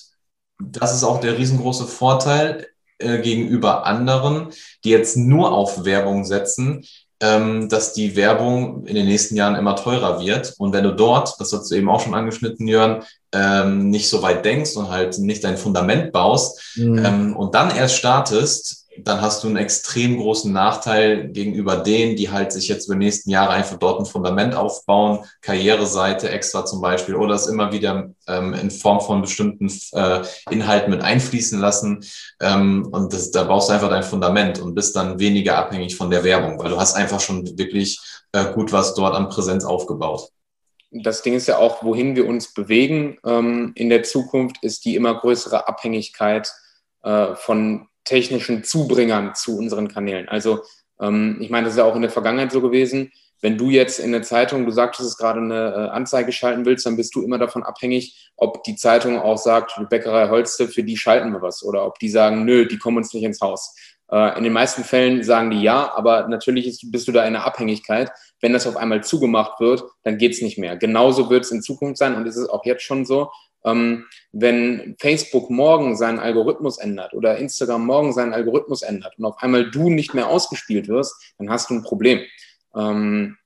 [0.59, 2.67] das ist auch der riesengroße Vorteil
[2.97, 4.49] äh, gegenüber anderen,
[4.83, 6.83] die jetzt nur auf Werbung setzen,
[7.19, 10.53] ähm, dass die Werbung in den nächsten Jahren immer teurer wird.
[10.57, 14.21] Und wenn du dort, das hast du eben auch schon angeschnitten, Jörn, ähm, nicht so
[14.21, 17.05] weit denkst und halt nicht dein Fundament baust mhm.
[17.05, 22.29] ähm, und dann erst startest, dann hast du einen extrem großen Nachteil gegenüber denen, die
[22.29, 26.81] halt sich jetzt über die nächsten Jahre einfach dort ein Fundament aufbauen, Karriereseite extra zum
[26.81, 32.05] Beispiel, oder es immer wieder ähm, in Form von bestimmten äh, Inhalten mit einfließen lassen.
[32.41, 36.09] Ähm, und das, da baust du einfach dein Fundament und bist dann weniger abhängig von
[36.09, 37.99] der Werbung, weil du hast einfach schon wirklich
[38.31, 40.29] äh, gut was dort an Präsenz aufgebaut
[40.91, 44.95] das Ding ist ja auch, wohin wir uns bewegen ähm, in der Zukunft, ist die
[44.95, 46.51] immer größere Abhängigkeit
[47.03, 50.29] äh, von technischen Zubringern zu unseren Kanälen.
[50.29, 50.61] Also
[50.99, 53.11] ähm, ich meine, das ist ja auch in der Vergangenheit so gewesen.
[53.39, 56.85] Wenn du jetzt in der Zeitung, du sagtest es gerade, eine äh, Anzeige schalten willst,
[56.85, 60.97] dann bist du immer davon abhängig, ob die Zeitung auch sagt, Bäckerei Holste, für die
[60.97, 61.63] schalten wir was.
[61.63, 63.75] Oder ob die sagen, nö, die kommen uns nicht ins Haus.
[64.11, 67.35] Äh, in den meisten Fällen sagen die ja, aber natürlich ist, bist du da in
[67.35, 68.11] einer Abhängigkeit.
[68.41, 70.77] Wenn das auf einmal zugemacht wird, dann geht's nicht mehr.
[70.77, 73.29] Genauso wird es in Zukunft sein und es ist auch jetzt schon so.
[73.67, 79.37] Ähm, wenn Facebook morgen seinen Algorithmus ändert oder Instagram morgen seinen Algorithmus ändert und auf
[79.39, 82.21] einmal du nicht mehr ausgespielt wirst, dann hast du ein Problem.
[82.75, 83.37] Ähm,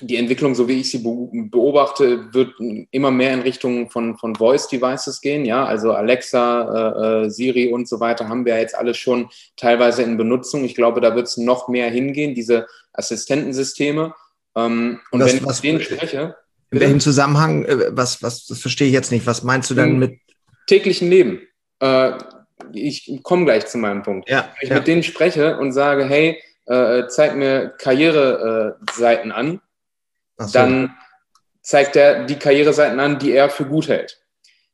[0.00, 2.54] die Entwicklung, so wie ich sie beobachte, wird
[2.90, 5.44] immer mehr in Richtung von, von Voice-Devices gehen.
[5.44, 10.02] Ja, also Alexa, äh, äh, Siri und so weiter haben wir jetzt alles schon teilweise
[10.02, 10.64] in Benutzung.
[10.64, 14.14] Ich glaube, da wird es noch mehr hingehen, diese Assistentensysteme.
[14.56, 16.36] Ähm, und was, wenn ich mit denen spreche.
[16.74, 19.26] In welchem Zusammenhang, äh, was, was, das verstehe ich jetzt nicht.
[19.26, 20.18] Was meinst du dann mit?
[20.66, 21.40] Täglichen Leben.
[21.80, 22.12] Äh,
[22.72, 24.28] ich komme gleich zu meinem Punkt.
[24.28, 24.76] Ja, wenn ich ja.
[24.76, 29.60] mit denen spreche und sage, hey, äh, zeig mir Karriereseiten an,
[30.38, 30.52] Ach so.
[30.58, 30.94] dann
[31.62, 34.20] zeigt er die Karriereseiten an, die er für gut hält.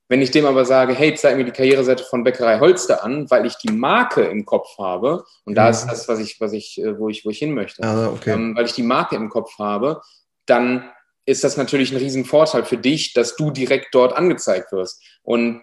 [0.09, 3.47] Wenn ich dem aber sage, hey, zeig mir die Karriereseite von Bäckerei Holster an, weil
[3.47, 5.71] ich die Marke im Kopf habe, und da Mhm.
[5.71, 8.33] ist das, was ich, was ich, äh, wo ich, wo ich hin möchte, Ah, okay.
[8.33, 10.01] ähm, weil ich die Marke im Kopf habe,
[10.47, 10.91] dann
[11.27, 15.03] ist das natürlich ein Riesenvorteil für dich, dass du direkt dort angezeigt wirst.
[15.23, 15.63] Und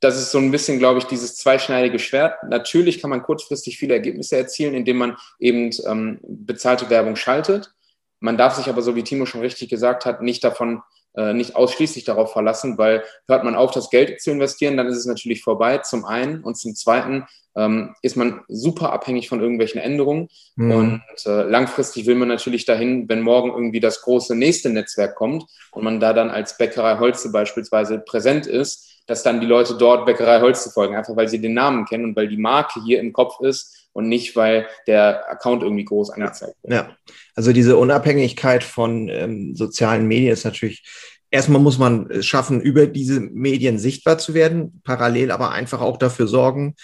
[0.00, 2.42] das ist so ein bisschen, glaube ich, dieses zweischneidige Schwert.
[2.44, 7.72] Natürlich kann man kurzfristig viele Ergebnisse erzielen, indem man eben ähm, bezahlte Werbung schaltet.
[8.20, 10.82] Man darf sich aber, so wie Timo schon richtig gesagt hat, nicht davon,
[11.14, 14.98] äh, nicht ausschließlich darauf verlassen, weil hört man auf, das Geld zu investieren, dann ist
[14.98, 16.44] es natürlich vorbei, zum einen.
[16.44, 20.28] Und zum zweiten ähm, ist man super abhängig von irgendwelchen Änderungen.
[20.56, 20.70] Hm.
[20.70, 25.44] Und äh, langfristig will man natürlich dahin, wenn morgen irgendwie das große nächste Netzwerk kommt
[25.72, 30.04] und man da dann als Bäckerei Holze beispielsweise präsent ist, dass dann die Leute dort
[30.04, 33.12] Bäckerei Holze folgen, einfach weil sie den Namen kennen und weil die Marke hier im
[33.12, 36.74] Kopf ist und nicht, weil der Account irgendwie groß angezeigt wird.
[36.74, 36.96] Ja,
[37.34, 40.84] also diese Unabhängigkeit von ähm, sozialen Medien ist natürlich,
[41.30, 45.96] erstmal muss man es schaffen, über diese Medien sichtbar zu werden, parallel aber einfach auch
[45.96, 46.74] dafür sorgen,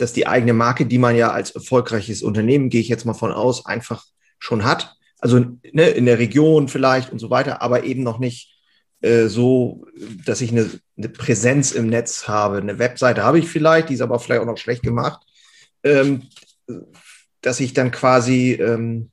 [0.00, 3.32] dass die eigene Marke, die man ja als erfolgreiches Unternehmen, gehe ich jetzt mal von
[3.32, 4.04] aus, einfach
[4.38, 4.96] schon hat.
[5.18, 8.58] Also ne, in der Region vielleicht und so weiter, aber eben noch nicht
[9.02, 9.86] äh, so,
[10.24, 12.58] dass ich eine, eine Präsenz im Netz habe.
[12.58, 15.20] Eine Webseite habe ich vielleicht, die ist aber vielleicht auch noch schlecht gemacht.
[15.82, 16.28] Ähm,
[17.42, 19.10] dass ich dann quasi, ähm,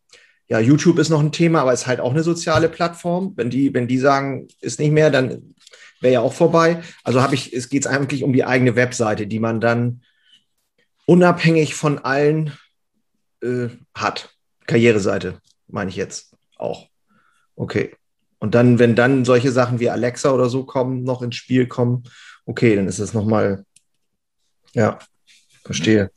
[0.48, 3.34] ja, YouTube ist noch ein Thema, aber ist halt auch eine soziale Plattform.
[3.36, 5.56] Wenn die, wenn die sagen, ist nicht mehr, dann
[6.00, 6.82] wäre ja auch vorbei.
[7.04, 10.02] Also habe ich, es geht eigentlich um die eigene Webseite, die man dann
[11.08, 12.56] unabhängig von allen
[13.42, 14.30] äh, hat.
[14.68, 16.88] Karriereseite, meine ich jetzt auch.
[17.56, 17.96] Okay.
[18.40, 22.04] Und dann, wenn dann solche Sachen wie Alexa oder so kommen, noch ins Spiel kommen,
[22.46, 23.66] okay, dann ist es nochmal,
[24.74, 25.00] ja,
[25.64, 26.12] verstehe.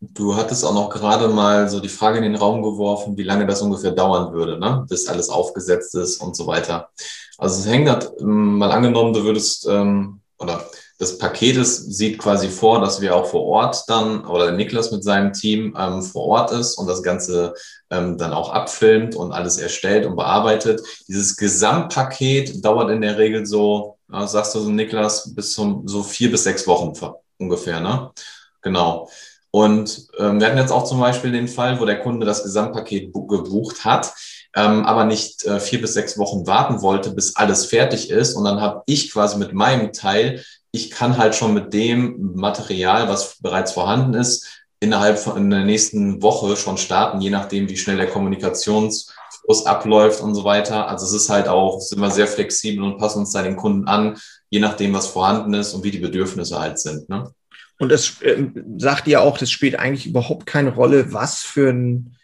[0.00, 3.46] Du hattest auch noch gerade mal so die Frage in den Raum geworfen, wie lange
[3.46, 4.84] das ungefähr dauern würde, ne?
[4.88, 6.90] bis alles aufgesetzt ist und so weiter.
[7.38, 10.68] Also es hängt halt, ähm, mal angenommen, du würdest, ähm, oder
[11.02, 14.92] das Paket ist, sieht quasi vor, dass wir auch vor Ort dann, oder der Niklas
[14.92, 17.54] mit seinem Team ähm, vor Ort ist und das Ganze
[17.90, 20.80] ähm, dann auch abfilmt und alles erstellt und bearbeitet.
[21.08, 26.04] Dieses Gesamtpaket dauert in der Regel so, ja, sagst du so, Niklas, bis zum so
[26.04, 26.92] vier bis sechs Wochen
[27.36, 28.12] ungefähr, ne?
[28.60, 29.10] Genau.
[29.50, 33.12] Und ähm, wir hatten jetzt auch zum Beispiel den Fall, wo der Kunde das Gesamtpaket
[33.12, 34.14] gebucht hat,
[34.54, 38.34] ähm, aber nicht äh, vier bis sechs Wochen warten wollte, bis alles fertig ist.
[38.34, 43.08] Und dann habe ich quasi mit meinem Teil, ich kann halt schon mit dem Material,
[43.08, 47.98] was bereits vorhanden ist, innerhalb von der nächsten Woche schon starten, je nachdem, wie schnell
[47.98, 50.88] der Kommunikationsfluss abläuft und so weiter.
[50.88, 53.86] Also es ist halt auch, sind wir sehr flexibel und passen uns da den Kunden
[53.86, 54.16] an,
[54.50, 57.08] je nachdem, was vorhanden ist und wie die Bedürfnisse halt sind.
[57.08, 57.32] Ne?
[57.78, 58.46] Und es äh,
[58.78, 62.16] sagt ja auch, das spielt eigentlich überhaupt keine Rolle, was für ein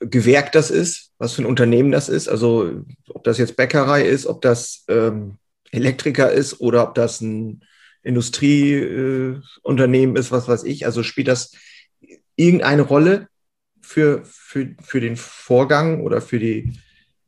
[0.00, 2.28] Gewerk das ist, was für ein Unternehmen das ist.
[2.28, 5.38] Also ob das jetzt Bäckerei ist, ob das ähm,
[5.72, 7.62] Elektriker ist oder ob das ein
[8.02, 10.86] Industrieunternehmen äh, ist, was weiß ich.
[10.86, 11.52] Also spielt das
[12.36, 13.28] irgendeine Rolle
[13.80, 16.78] für, für, für den Vorgang oder für die.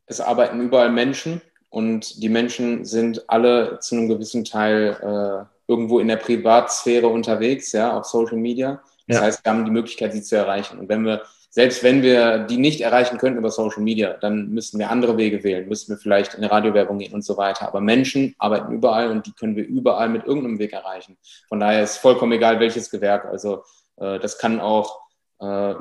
[0.06, 6.00] Es arbeiten überall Menschen und die Menschen sind alle zu einem gewissen Teil äh, irgendwo
[6.00, 8.82] in der Privatsphäre unterwegs, ja, auf Social Media.
[9.06, 9.22] Das Ja.
[9.24, 10.78] heißt, wir haben die Möglichkeit, sie zu erreichen.
[10.78, 14.78] Und wenn wir, selbst wenn wir die nicht erreichen könnten über Social Media, dann müssten
[14.78, 17.66] wir andere Wege wählen, müssten wir vielleicht in eine Radiowerbung gehen und so weiter.
[17.66, 21.18] Aber Menschen arbeiten überall und die können wir überall mit irgendeinem Weg erreichen.
[21.48, 23.24] Von daher ist vollkommen egal, welches Gewerk.
[23.24, 23.64] Also
[23.96, 25.00] äh, das kann auch,
[25.40, 25.74] äh,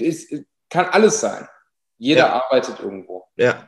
[0.00, 1.48] es, es kann alles sein.
[1.98, 2.42] Jeder Ja.
[2.44, 3.24] arbeitet irgendwo.
[3.36, 3.66] Ja.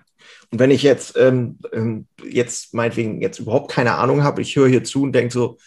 [0.53, 4.69] Und wenn ich jetzt, ähm, ähm, jetzt meinetwegen jetzt überhaupt keine Ahnung habe, ich höre
[4.69, 5.59] hier zu und denke so,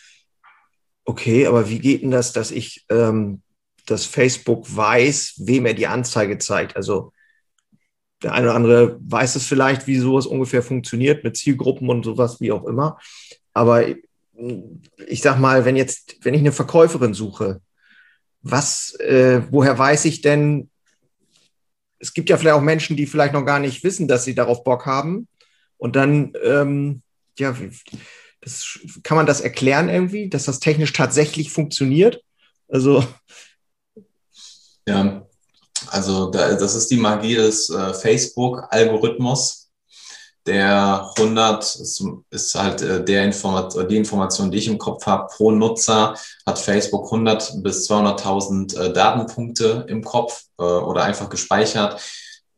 [1.03, 3.41] okay, aber wie geht denn das, dass ich, ähm,
[3.91, 6.75] dass Facebook weiß, wem er die Anzeige zeigt?
[6.75, 7.13] Also
[8.21, 12.41] der eine oder andere weiß es vielleicht, wie sowas ungefähr funktioniert mit Zielgruppen und sowas,
[12.41, 12.99] wie auch immer.
[13.54, 13.86] Aber
[15.08, 17.62] ich sag mal, wenn jetzt, wenn ich eine Verkäuferin suche,
[18.41, 20.69] was, äh, woher weiß ich denn,
[21.99, 24.63] es gibt ja vielleicht auch Menschen, die vielleicht noch gar nicht wissen, dass sie darauf
[24.63, 25.28] Bock haben.
[25.78, 27.02] Und dann, ähm,
[27.38, 27.56] ja,
[28.41, 32.21] das, kann man das erklären irgendwie, dass das technisch tatsächlich funktioniert?
[32.67, 33.04] Also.
[34.89, 35.21] Ja,
[35.88, 39.60] Also das ist die Magie des äh, Facebook-Algorithmus
[40.49, 45.28] der 100 ist, ist halt äh, der Informat die Information, die ich im Kopf habe.
[45.28, 52.02] Pro Nutzer hat Facebook 100 bis 200.000 äh, Datenpunkte im Kopf äh, oder einfach gespeichert.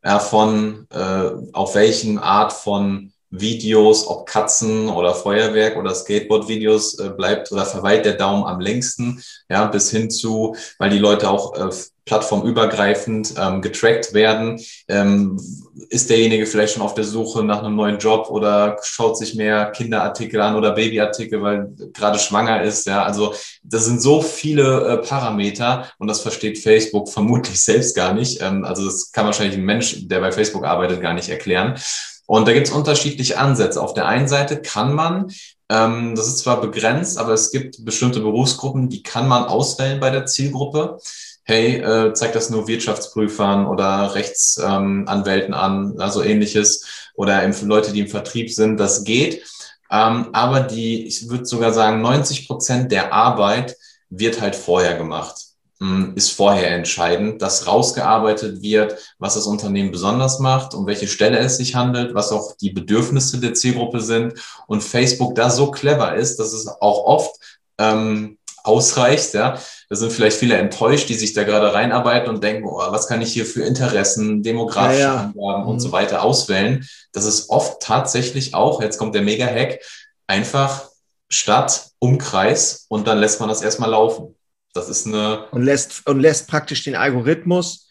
[0.00, 7.50] Davon äh, auf welchen Art von Videos, ob Katzen oder Feuerwerk oder Skateboard-Videos äh, bleibt
[7.50, 11.70] oder verweilt der Daumen am längsten, ja, bis hin zu, weil die Leute auch äh,
[12.04, 14.60] plattformübergreifend ähm, getrackt werden.
[14.88, 15.40] Ähm,
[15.88, 19.70] ist derjenige vielleicht schon auf der Suche nach einem neuen Job oder schaut sich mehr
[19.70, 22.86] Kinderartikel an oder Babyartikel, weil gerade schwanger ist.
[22.86, 28.12] Ja, also das sind so viele äh, Parameter und das versteht Facebook vermutlich selbst gar
[28.12, 28.42] nicht.
[28.42, 31.76] Ähm, also das kann wahrscheinlich ein Mensch, der bei Facebook arbeitet, gar nicht erklären.
[32.26, 33.82] Und da gibt es unterschiedliche Ansätze.
[33.82, 35.30] Auf der einen Seite kann man,
[35.68, 40.10] ähm, das ist zwar begrenzt, aber es gibt bestimmte Berufsgruppen, die kann man auswählen bei
[40.10, 40.98] der Zielgruppe.
[41.44, 48.00] Hey, äh, zeigt das nur Wirtschaftsprüfern oder Rechtsanwälten ähm, an, also ähnliches, oder Leute, die
[48.00, 49.42] im Vertrieb sind, das geht.
[49.90, 53.76] Ähm, aber die, ich würde sogar sagen, 90 Prozent der Arbeit
[54.08, 55.51] wird halt vorher gemacht.
[55.82, 61.38] Hm, ist vorher entscheidend, dass rausgearbeitet wird, was das Unternehmen besonders macht, um welche Stelle
[61.38, 64.34] es sich handelt, was auch die Bedürfnisse der Zielgruppe sind.
[64.68, 67.34] Und Facebook da so clever ist, dass es auch oft
[67.78, 69.34] ähm, ausreicht.
[69.34, 73.08] Ja, da sind vielleicht viele enttäuscht, die sich da gerade reinarbeiten und denken, oh, was
[73.08, 75.32] kann ich hier für Interessen, demografische ja, ja.
[75.34, 75.68] Angaben mhm.
[75.68, 76.86] und so weiter auswählen.
[77.12, 79.80] Das ist oft tatsächlich auch, jetzt kommt der Mega-Hack,
[80.28, 80.90] einfach
[81.28, 84.36] Stadt, Umkreis und dann lässt man das erstmal laufen.
[84.72, 85.46] Das ist eine.
[85.50, 87.90] Und lässt, und lässt praktisch den Algorithmus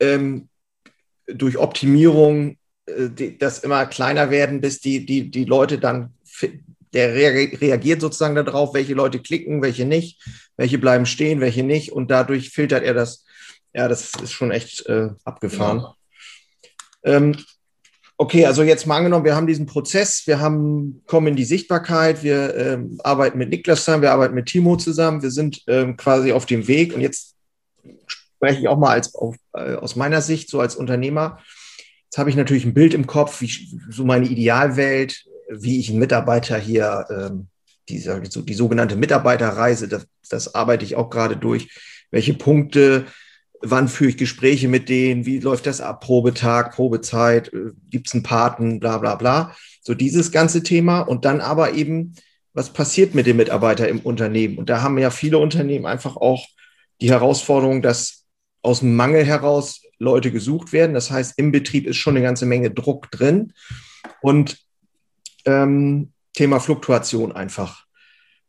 [0.00, 0.48] ähm,
[1.26, 6.14] durch Optimierung äh, die, das immer kleiner werden, bis die, die, die Leute dann,
[6.92, 10.22] der reagiert sozusagen darauf, welche Leute klicken, welche nicht,
[10.56, 11.92] welche bleiben stehen, welche nicht.
[11.92, 13.24] Und dadurch filtert er das.
[13.72, 15.78] Ja, das ist schon echt äh, abgefahren.
[15.78, 15.96] Ja.
[17.04, 17.36] Ähm,
[18.20, 22.22] okay, also jetzt mal angenommen, wir haben diesen Prozess, wir haben, kommen in die Sichtbarkeit,
[22.22, 26.32] wir ähm, arbeiten mit Niklas zusammen, wir arbeiten mit Timo zusammen, wir sind ähm, quasi
[26.32, 27.34] auf dem Weg und jetzt
[28.06, 31.38] spreche ich auch mal als, auf, äh, aus meiner Sicht, so als Unternehmer.
[32.04, 33.50] Jetzt habe ich natürlich ein Bild im Kopf, wie
[33.88, 37.48] so meine Idealwelt, wie ich einen Mitarbeiter hier, ähm,
[37.88, 38.04] die,
[38.44, 41.70] die sogenannte Mitarbeiterreise, das, das arbeite ich auch gerade durch.
[42.10, 43.06] Welche Punkte
[43.60, 48.14] wann führe ich Gespräche mit denen, wie läuft das ab, Probetag, Probezeit, äh, gibt es
[48.14, 49.54] einen Paten, bla bla bla.
[49.82, 52.14] So dieses ganze Thema und dann aber eben,
[52.52, 54.58] was passiert mit dem Mitarbeiter im Unternehmen?
[54.58, 56.46] Und da haben ja viele Unternehmen einfach auch
[57.00, 58.26] die Herausforderung, dass
[58.62, 60.94] aus dem Mangel heraus Leute gesucht werden.
[60.94, 63.52] Das heißt, im Betrieb ist schon eine ganze Menge Druck drin
[64.20, 64.58] und
[65.44, 67.86] ähm, Thema Fluktuation einfach.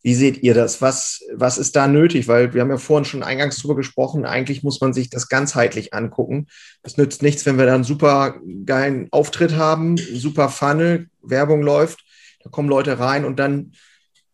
[0.04, 0.82] Wie seht ihr das?
[0.82, 2.28] Was, was ist da nötig?
[2.28, 5.94] Weil wir haben ja vorhin schon eingangs drüber gesprochen, eigentlich muss man sich das ganzheitlich
[5.94, 6.48] angucken.
[6.82, 8.36] Es nützt nichts, wenn wir da einen super
[8.66, 12.04] geilen Auftritt haben, super Funnel, Werbung läuft,
[12.44, 13.74] da kommen Leute rein und dann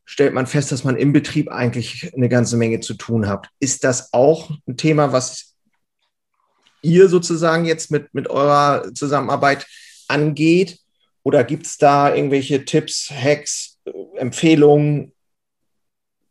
[0.05, 3.49] stellt man fest, dass man im Betrieb eigentlich eine ganze Menge zu tun hat.
[3.59, 5.55] Ist das auch ein Thema, was
[6.81, 9.67] ihr sozusagen jetzt mit, mit eurer Zusammenarbeit
[10.07, 10.79] angeht?
[11.23, 13.79] Oder gibt es da irgendwelche Tipps, Hacks,
[14.15, 15.11] Empfehlungen,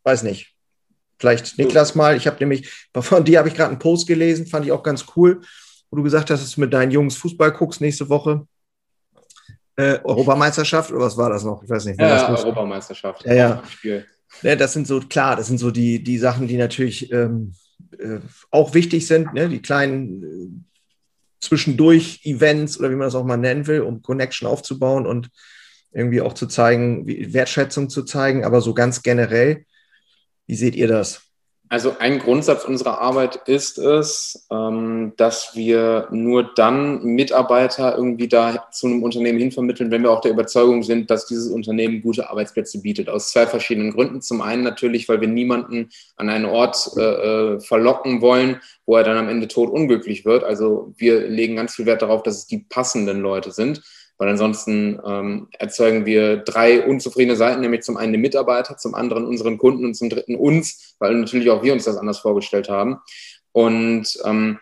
[0.07, 0.53] weiß nicht.
[1.19, 2.15] Vielleicht Niklas mal.
[2.15, 5.05] Ich habe nämlich, von dir habe ich gerade einen Post gelesen, fand ich auch ganz
[5.15, 5.41] cool,
[5.89, 8.47] wo du gesagt hast, dass du mit deinen Jungs Fußball guckst nächste Woche.
[9.75, 11.61] Äh, Europameisterschaft oder was war das noch?
[11.61, 11.99] Ich weiß nicht.
[11.99, 13.25] Ja, Europameisterschaft.
[13.25, 13.63] Ja, ja.
[14.41, 14.55] ja.
[14.55, 17.53] Das sind so, klar, das sind so die, die Sachen, die natürlich ähm,
[17.99, 19.49] äh, auch wichtig sind, ne?
[19.49, 20.77] die kleinen äh,
[21.41, 25.29] zwischendurch Events oder wie man das auch mal nennen will, um Connection aufzubauen und
[25.91, 29.65] irgendwie auch zu zeigen, wie, Wertschätzung zu zeigen, aber so ganz generell
[30.47, 31.21] wie seht ihr das?
[31.69, 38.69] Also ein Grundsatz unserer Arbeit ist es, ähm, dass wir nur dann Mitarbeiter irgendwie da
[38.71, 42.81] zu einem Unternehmen hinvermitteln, wenn wir auch der Überzeugung sind, dass dieses Unternehmen gute Arbeitsplätze
[42.81, 43.09] bietet.
[43.09, 44.21] Aus zwei verschiedenen Gründen.
[44.21, 49.03] Zum einen natürlich, weil wir niemanden an einen Ort äh, äh verlocken wollen, wo er
[49.03, 50.45] dann am Ende tot unglücklich wird.
[50.45, 53.81] Also wir legen ganz viel Wert darauf, dass es die passenden Leute sind
[54.17, 59.25] weil ansonsten ähm, erzeugen wir drei unzufriedene Seiten, nämlich zum einen den Mitarbeiter, zum anderen
[59.25, 62.99] unseren Kunden und zum dritten uns, weil natürlich auch wir uns das anders vorgestellt haben.
[63.51, 64.59] Und ähm,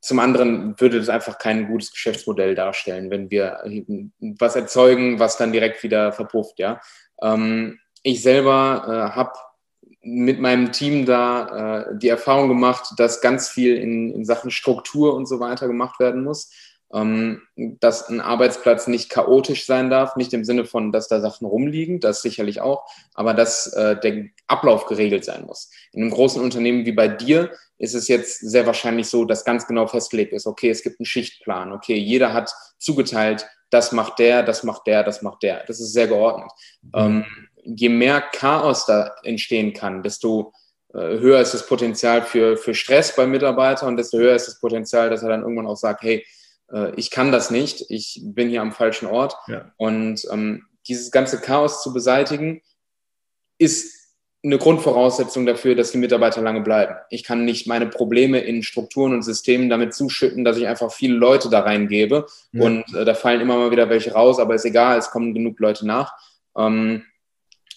[0.00, 3.64] zum anderen würde das einfach kein gutes Geschäftsmodell darstellen, wenn wir
[4.20, 6.58] was erzeugen, was dann direkt wieder verpufft.
[6.58, 6.80] Ja?
[7.20, 9.32] Ähm, ich selber äh, habe
[10.02, 15.14] mit meinem Team da äh, die Erfahrung gemacht, dass ganz viel in, in Sachen Struktur
[15.14, 16.50] und so weiter gemacht werden muss
[16.88, 21.98] dass ein Arbeitsplatz nicht chaotisch sein darf, nicht im Sinne von, dass da Sachen rumliegen,
[21.98, 25.70] das sicherlich auch, aber dass äh, der Ablauf geregelt sein muss.
[25.92, 29.66] In einem großen Unternehmen wie bei dir ist es jetzt sehr wahrscheinlich so, dass ganz
[29.66, 34.42] genau festgelegt ist, okay, es gibt einen Schichtplan, okay, jeder hat zugeteilt, das macht der,
[34.42, 35.64] das macht der, das macht der.
[35.66, 36.50] Das ist sehr geordnet.
[36.82, 36.90] Mhm.
[36.94, 37.24] Ähm,
[37.64, 40.52] je mehr Chaos da entstehen kann, desto
[40.94, 44.60] äh, höher ist das Potenzial für, für Stress beim Mitarbeiter und desto höher ist das
[44.60, 46.24] Potenzial, dass er dann irgendwann auch sagt, hey,
[46.72, 49.36] äh, ich kann das nicht, ich bin hier am falschen Ort.
[49.48, 49.72] Ja.
[49.76, 52.62] Und ähm, dieses ganze Chaos zu beseitigen,
[53.58, 53.96] ist
[54.44, 56.94] eine Grundvoraussetzung dafür, dass die Mitarbeiter lange bleiben.
[57.10, 61.16] Ich kann nicht meine Probleme in Strukturen und Systemen damit zuschütten, dass ich einfach viele
[61.16, 62.62] Leute da reingebe ja.
[62.62, 65.58] und äh, da fallen immer mal wieder welche raus, aber ist egal, es kommen genug
[65.58, 66.12] Leute nach.
[66.56, 67.04] Ähm,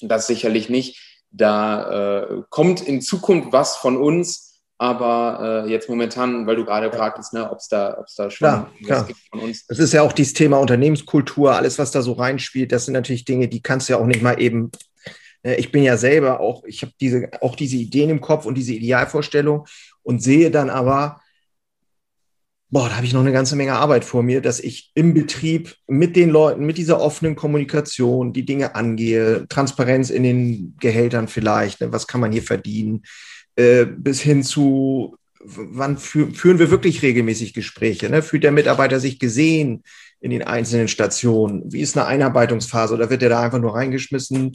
[0.02, 1.02] das sicherlich nicht.
[1.32, 4.48] Da äh, kommt in Zukunft was von uns,
[4.81, 8.47] aber äh, jetzt momentan, weil du gerade fragtest, ne, ob es da, ob's da schon
[8.47, 9.05] klar, klar.
[9.05, 9.67] gibt von uns.
[9.67, 13.25] Das ist ja auch dieses Thema Unternehmenskultur, alles, was da so reinspielt, das sind natürlich
[13.25, 14.71] Dinge, die kannst du ja auch nicht mal eben.
[15.43, 18.55] Äh, ich bin ja selber auch, ich habe diese, auch diese Ideen im Kopf und
[18.55, 19.67] diese Idealvorstellung
[20.01, 21.19] und sehe dann aber,
[22.69, 25.75] boah, da habe ich noch eine ganze Menge Arbeit vor mir, dass ich im Betrieb
[25.87, 31.81] mit den Leuten, mit dieser offenen Kommunikation die Dinge angehe, Transparenz in den Gehältern vielleicht,
[31.81, 33.03] ne, was kann man hier verdienen,
[33.59, 38.09] äh, bis hin zu, wann fü führen wir wirklich regelmäßig Gespräche?
[38.09, 38.21] Ne?
[38.21, 39.83] Fühlt der Mitarbeiter sich gesehen
[40.21, 41.63] in den einzelnen Stationen?
[41.69, 42.93] Wie ist eine Einarbeitungsphase?
[42.93, 44.53] Oder wird er da einfach nur reingeschmissen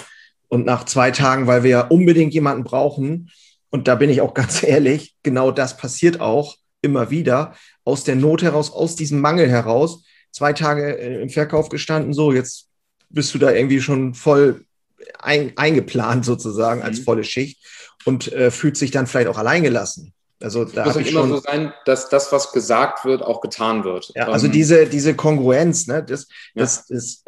[0.49, 3.31] und nach zwei Tagen, weil wir ja unbedingt jemanden brauchen,
[3.69, 8.17] und da bin ich auch ganz ehrlich, genau das passiert auch immer wieder, aus der
[8.17, 12.69] Not heraus, aus diesem Mangel heraus, zwei Tage äh, im Verkauf gestanden, so jetzt
[13.11, 14.65] bist du da irgendwie schon voll
[15.19, 17.05] ein, eingeplant sozusagen als mhm.
[17.05, 17.59] volle Schicht
[18.05, 20.13] und äh, fühlt sich dann vielleicht auch alleingelassen.
[20.43, 24.13] Also da muss ich immer so sein, dass das, was gesagt wird, auch getan wird.
[24.15, 26.63] Ja, also ähm, diese, diese Kongruenz, ne, das, ja.
[26.63, 27.25] das, das,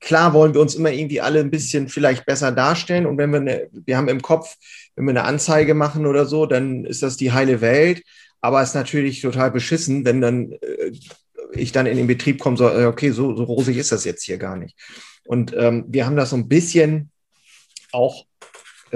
[0.00, 3.06] klar wollen wir uns immer irgendwie alle ein bisschen vielleicht besser darstellen.
[3.06, 4.56] Und wenn wir eine, wir haben im Kopf,
[4.94, 8.02] wenn wir eine Anzeige machen oder so, dann ist das die heile Welt.
[8.40, 10.92] Aber es ist natürlich total beschissen, wenn dann äh,
[11.52, 14.24] ich dann in den Betrieb komme, so, äh, okay, so, so rosig ist das jetzt
[14.24, 14.76] hier gar nicht.
[15.26, 17.10] Und ähm, wir haben das so ein bisschen
[17.92, 18.26] auch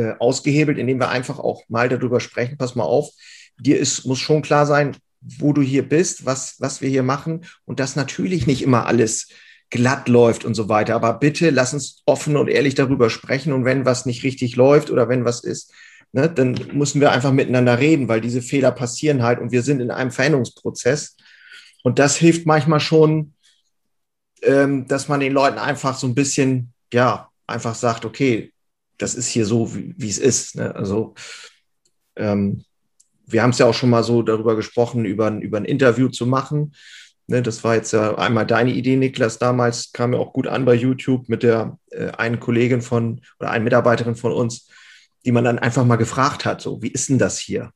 [0.01, 3.11] äh, ausgehebelt, indem wir einfach auch mal darüber sprechen, pass mal auf,
[3.59, 7.45] dir ist, muss schon klar sein, wo du hier bist, was, was wir hier machen
[7.67, 9.29] und dass natürlich nicht immer alles
[9.69, 10.95] glatt läuft und so weiter.
[10.95, 14.91] Aber bitte lass uns offen und ehrlich darüber sprechen und wenn was nicht richtig läuft
[14.91, 15.73] oder wenn was ist,
[16.13, 19.81] ne, dann müssen wir einfach miteinander reden, weil diese Fehler passieren halt und wir sind
[19.81, 21.17] in einem Veränderungsprozess.
[21.83, 23.35] Und das hilft manchmal schon,
[24.43, 28.53] ähm, dass man den Leuten einfach so ein bisschen, ja, einfach sagt, okay,
[29.01, 30.57] das ist hier so, wie, es ist.
[30.57, 30.75] Ne?
[30.75, 31.15] Also
[32.17, 32.65] ähm,
[33.27, 36.27] wir haben es ja auch schon mal so darüber gesprochen, über, über ein Interview zu
[36.27, 36.75] machen.
[37.27, 39.39] Ne, das war jetzt ja einmal deine Idee, Niklas.
[39.39, 43.51] Damals kam ja auch gut an bei YouTube mit der äh, einen Kollegin von oder
[43.51, 44.69] einer Mitarbeiterin von uns,
[45.25, 47.71] die man dann einfach mal gefragt hat, so, wie ist denn das hier?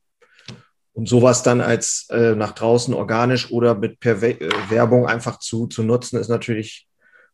[0.91, 5.39] Und sowas dann als äh, nach draußen organisch oder mit per We äh, Werbung einfach
[5.39, 6.87] zu, zu nutzen, ist natürlich,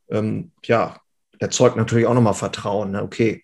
[0.10, 1.02] ähm, ja,
[1.40, 2.92] erzeugt natürlich auch nochmal Vertrauen.
[2.92, 3.02] Ne?
[3.02, 3.44] Okay,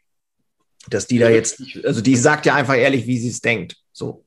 [0.89, 3.77] dass die da jetzt, also die sagt ja einfach ehrlich, wie sie es denkt.
[3.91, 4.25] So.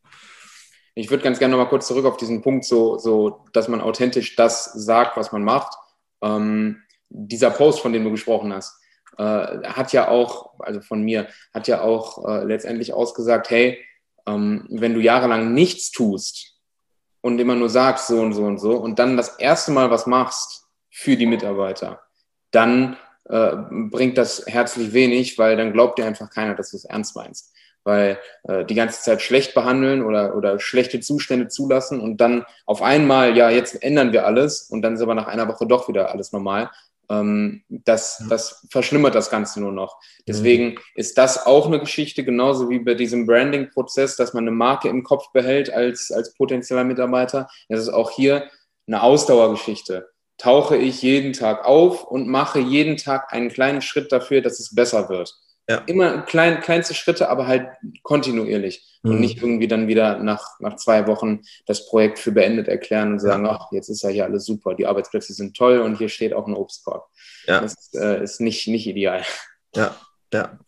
[0.94, 4.36] Ich würde ganz gerne nochmal kurz zurück auf diesen Punkt, so, so, dass man authentisch
[4.36, 5.74] das sagt, was man macht.
[6.22, 8.78] Ähm, dieser Post, von dem du gesprochen hast,
[9.18, 13.84] äh, hat ja auch, also von mir, hat ja auch äh, letztendlich ausgesagt, hey,
[14.26, 16.58] ähm, wenn du jahrelang nichts tust
[17.20, 20.06] und immer nur sagst so und so und so und dann das erste Mal was
[20.06, 22.02] machst für die Mitarbeiter,
[22.50, 22.96] dann
[23.30, 27.14] äh, bringt das herzlich wenig, weil dann glaubt dir einfach keiner, dass du es ernst
[27.14, 27.52] meinst.
[27.84, 32.82] Weil äh, die ganze Zeit schlecht behandeln oder, oder schlechte Zustände zulassen und dann auf
[32.82, 36.10] einmal, ja, jetzt ändern wir alles und dann ist aber nach einer Woche doch wieder
[36.12, 36.70] alles normal.
[37.08, 39.98] Ähm, das, das verschlimmert das Ganze nur noch.
[40.26, 44.88] Deswegen ist das auch eine Geschichte, genauso wie bei diesem Branding-Prozess, dass man eine Marke
[44.88, 47.48] im Kopf behält als, als potenzieller Mitarbeiter.
[47.68, 48.44] Das ist auch hier
[48.86, 50.09] eine Ausdauergeschichte
[50.40, 54.74] tauche ich jeden Tag auf und mache jeden Tag einen kleinen Schritt dafür, dass es
[54.74, 55.34] besser wird.
[55.68, 55.82] Ja.
[55.86, 57.68] Immer klein, kleinste Schritte, aber halt
[58.02, 59.10] kontinuierlich mhm.
[59.10, 63.18] und nicht irgendwie dann wieder nach, nach zwei Wochen das Projekt für beendet erklären und
[63.20, 66.32] sagen, ach, jetzt ist ja hier alles super, die Arbeitsplätze sind toll und hier steht
[66.32, 67.06] auch ein Obstkorb.
[67.46, 67.60] Ja.
[67.60, 69.22] Das äh, ist nicht, nicht ideal.
[69.76, 69.94] Ja,
[70.32, 70.58] ja.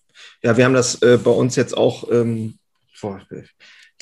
[0.42, 2.58] Ja, wir haben das äh, bei uns jetzt auch ähm,
[2.92, 3.22] vor,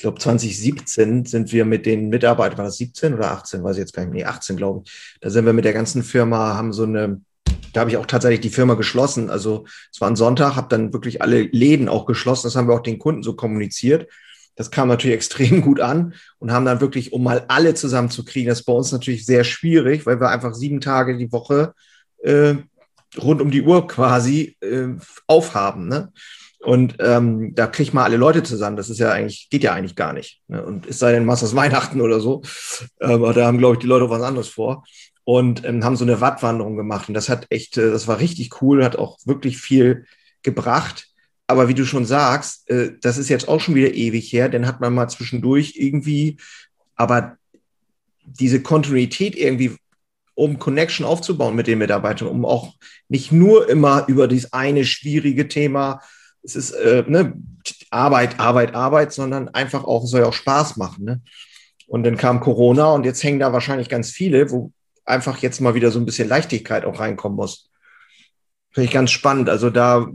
[0.01, 3.81] ich glaube 2017 sind wir mit den Mitarbeitern, war das 17 oder 18, weiß ich
[3.81, 5.17] jetzt gar nicht, nee, 18 glaube ich.
[5.21, 7.21] Da sind wir mit der ganzen Firma, haben so eine,
[7.71, 9.29] da habe ich auch tatsächlich die Firma geschlossen.
[9.29, 12.73] Also es war ein Sonntag, habe dann wirklich alle Läden auch geschlossen, das haben wir
[12.73, 14.09] auch den Kunden so kommuniziert.
[14.55, 18.61] Das kam natürlich extrem gut an und haben dann wirklich, um mal alle zusammenzukriegen, das
[18.61, 21.75] ist bei uns natürlich sehr schwierig, weil wir einfach sieben Tage die Woche
[22.23, 22.55] äh,
[23.21, 24.95] rund um die Uhr quasi äh,
[25.27, 25.87] aufhaben.
[25.87, 26.11] Ne?
[26.63, 28.77] Und ähm, da kriegt man alle Leute zusammen.
[28.77, 30.41] Das ist ja eigentlich, geht ja eigentlich gar nicht.
[30.47, 30.63] Ne?
[30.63, 32.41] Und es sei denn, machst das Weihnachten oder so.
[32.99, 34.83] Aber da haben, glaube ich, die Leute was anderes vor.
[35.23, 37.07] Und ähm, haben so eine Wattwanderung gemacht.
[37.07, 40.05] Und das hat echt, äh, das war richtig cool, hat auch wirklich viel
[40.43, 41.07] gebracht.
[41.47, 44.67] Aber wie du schon sagst, äh, das ist jetzt auch schon wieder ewig her, denn
[44.67, 46.37] hat man mal zwischendurch irgendwie,
[46.95, 47.37] aber
[48.23, 49.75] diese Kontinuität irgendwie,
[50.33, 52.73] um Connection aufzubauen mit den Mitarbeitern, um auch
[53.09, 56.01] nicht nur immer über dieses eine schwierige Thema,
[56.43, 57.33] es ist äh, ne,
[57.89, 61.05] Arbeit, Arbeit, Arbeit, sondern einfach auch, soll ja auch Spaß machen.
[61.05, 61.21] Ne?
[61.87, 64.71] Und dann kam Corona und jetzt hängen da wahrscheinlich ganz viele, wo
[65.05, 67.69] einfach jetzt mal wieder so ein bisschen Leichtigkeit auch reinkommen muss.
[68.71, 69.49] Finde ich ganz spannend.
[69.49, 70.07] Also da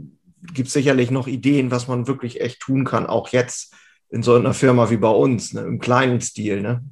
[0.53, 3.73] gibt es sicherlich noch Ideen, was man wirklich echt tun kann, auch jetzt
[4.09, 6.61] in so einer Firma wie bei uns, ne, im kleinen Stil.
[6.61, 6.83] Ne?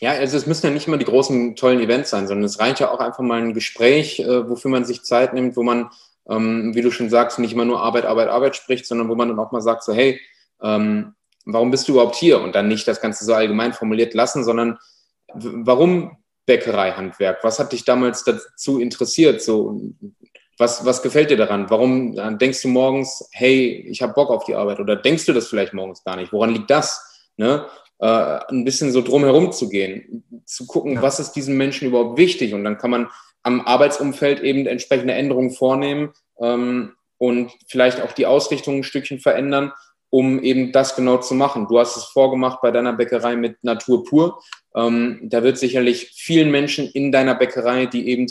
[0.00, 2.80] Ja, also es müssen ja nicht immer die großen, tollen Events sein, sondern es reicht
[2.80, 5.90] ja auch einfach mal ein Gespräch, äh, wofür man sich Zeit nimmt, wo man,
[6.30, 9.28] ähm, wie du schon sagst, nicht immer nur Arbeit, Arbeit, Arbeit spricht, sondern wo man
[9.28, 10.20] dann auch mal sagt, so, hey,
[10.62, 11.14] ähm,
[11.44, 12.40] warum bist du überhaupt hier?
[12.40, 14.78] Und dann nicht das Ganze so allgemein formuliert lassen, sondern
[15.34, 16.16] warum
[16.46, 17.42] Bäckereihandwerk?
[17.42, 19.42] Was hat dich damals dazu interessiert?
[19.42, 19.80] So,
[20.58, 21.70] was, was gefällt dir daran?
[21.70, 24.80] Warum denkst du morgens, hey, ich habe Bock auf die Arbeit?
[24.80, 26.32] Oder denkst du das vielleicht morgens gar nicht?
[26.32, 27.28] Woran liegt das?
[27.36, 27.66] Ne?
[27.98, 32.54] Äh, ein bisschen so drumherum zu gehen, zu gucken, was ist diesen Menschen überhaupt wichtig?
[32.54, 33.08] Und dann kann man
[33.42, 39.72] am Arbeitsumfeld eben entsprechende Änderungen vornehmen ähm, und vielleicht auch die Ausrichtung ein Stückchen verändern,
[40.10, 41.66] um eben das genau zu machen.
[41.68, 44.42] Du hast es vorgemacht bei deiner Bäckerei mit Natur pur.
[44.74, 48.26] Ähm, da wird sicherlich vielen Menschen in deiner Bäckerei, die eben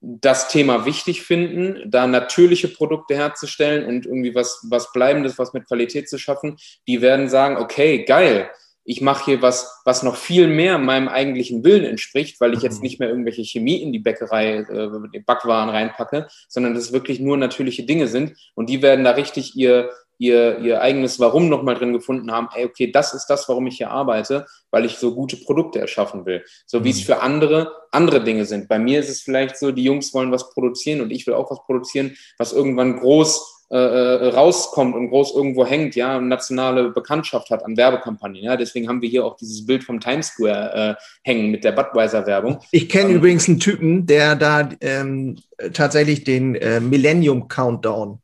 [0.00, 5.66] das Thema wichtig finden, da natürliche Produkte herzustellen und irgendwie was, was Bleibendes, was mit
[5.66, 8.50] Qualität zu schaffen, die werden sagen, okay, geil,
[8.84, 12.76] ich mache hier was, was noch viel mehr meinem eigentlichen Willen entspricht, weil ich jetzt
[12.76, 12.82] mhm.
[12.82, 17.36] nicht mehr irgendwelche Chemie in die Bäckerei, äh, Backwaren reinpacke, sondern dass es wirklich nur
[17.36, 21.92] natürliche Dinge sind und die werden da richtig ihr, ihr, ihr eigenes Warum nochmal drin
[21.92, 25.36] gefunden haben, ey, okay, das ist das, warum ich hier arbeite, weil ich so gute
[25.36, 26.44] Produkte erschaffen will.
[26.66, 26.94] So wie mhm.
[26.94, 28.68] es für andere andere Dinge sind.
[28.68, 31.50] Bei mir ist es vielleicht so, die Jungs wollen was produzieren und ich will auch
[31.50, 37.50] was produzieren, was irgendwann groß äh, äh rauskommt und groß irgendwo hängt, ja, nationale Bekanntschaft
[37.50, 38.42] hat an Werbekampagnen.
[38.42, 41.72] Ja, deswegen haben wir hier auch dieses Bild vom Times Square äh, hängen mit der
[41.72, 42.60] Budweiser-Werbung.
[42.70, 45.36] Ich kenne ähm, übrigens einen Typen, der da ähm,
[45.72, 48.20] tatsächlich den äh, Millennium Countdown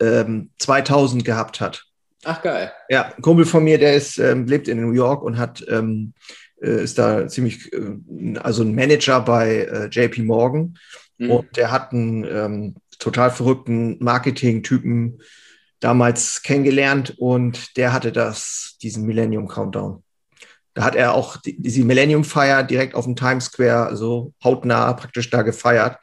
[0.00, 1.84] ähm, 2000 gehabt hat.
[2.24, 2.72] Ach geil.
[2.88, 6.14] Ja, ein Kumpel von mir, der ist, ähm, lebt in New York und hat ähm,
[6.60, 10.78] äh, ist da ziemlich, äh, also ein Manager bei JP Morgan
[11.18, 11.30] mhm.
[11.30, 15.20] und der hat einen ähm, total verrückten Marketing-Typen
[15.80, 20.02] damals kennengelernt und der hatte das, diesen Millennium Countdown.
[20.74, 24.92] Da hat er auch die, diese Millennium Feier direkt auf dem Times Square so hautnah
[24.94, 25.98] praktisch da gefeiert.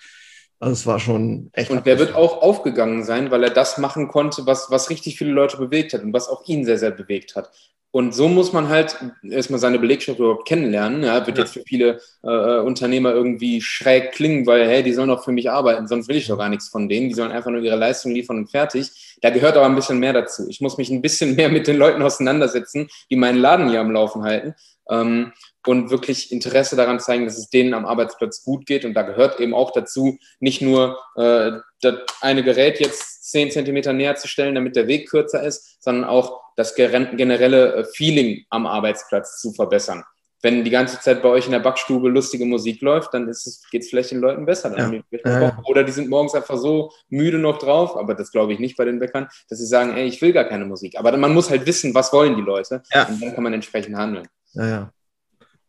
[0.61, 1.71] Also es war schon echt.
[1.71, 5.31] Und der wird auch aufgegangen sein, weil er das machen konnte, was, was richtig viele
[5.31, 7.51] Leute bewegt hat und was auch ihn sehr, sehr bewegt hat.
[7.89, 11.03] Und so muss man halt erstmal seine Belegschaft überhaupt kennenlernen.
[11.03, 11.43] Ja, wird ja.
[11.43, 15.49] jetzt für viele äh, Unternehmer irgendwie schräg klingen, weil, hey, die sollen doch für mich
[15.49, 17.09] arbeiten, sonst will ich doch gar nichts von denen.
[17.09, 19.17] Die sollen einfach nur ihre Leistung liefern und fertig.
[19.21, 20.47] Da gehört aber ein bisschen mehr dazu.
[20.47, 23.91] Ich muss mich ein bisschen mehr mit den Leuten auseinandersetzen, die meinen Laden hier am
[23.91, 24.53] Laufen halten
[24.91, 25.31] ähm,
[25.65, 28.85] und wirklich Interesse daran zeigen, dass es denen am Arbeitsplatz gut geht.
[28.85, 31.51] Und da gehört eben auch dazu, nicht nur äh,
[31.81, 36.05] das eine Gerät jetzt zehn Zentimeter näher zu stellen, damit der Weg kürzer ist, sondern
[36.05, 40.03] auch das generelle äh, Feeling am Arbeitsplatz zu verbessern.
[40.43, 43.89] Wenn die ganze Zeit bei euch in der Backstube lustige Musik läuft, dann geht es
[43.89, 44.75] vielleicht den Leuten besser.
[44.75, 44.91] Ja.
[45.23, 45.61] Ja.
[45.65, 48.85] Oder die sind morgens einfach so müde noch drauf, aber das glaube ich nicht bei
[48.85, 50.97] den Bäckern, dass sie sagen, ey, ich will gar keine Musik.
[50.97, 53.07] Aber man muss halt wissen, was wollen die Leute ja.
[53.07, 54.27] und dann kann man entsprechend handeln.
[54.53, 54.93] Ja, ja.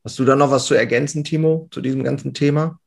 [0.05, 2.79] Hast du da noch was zu ergänzen, Timo, zu diesem ganzen Thema?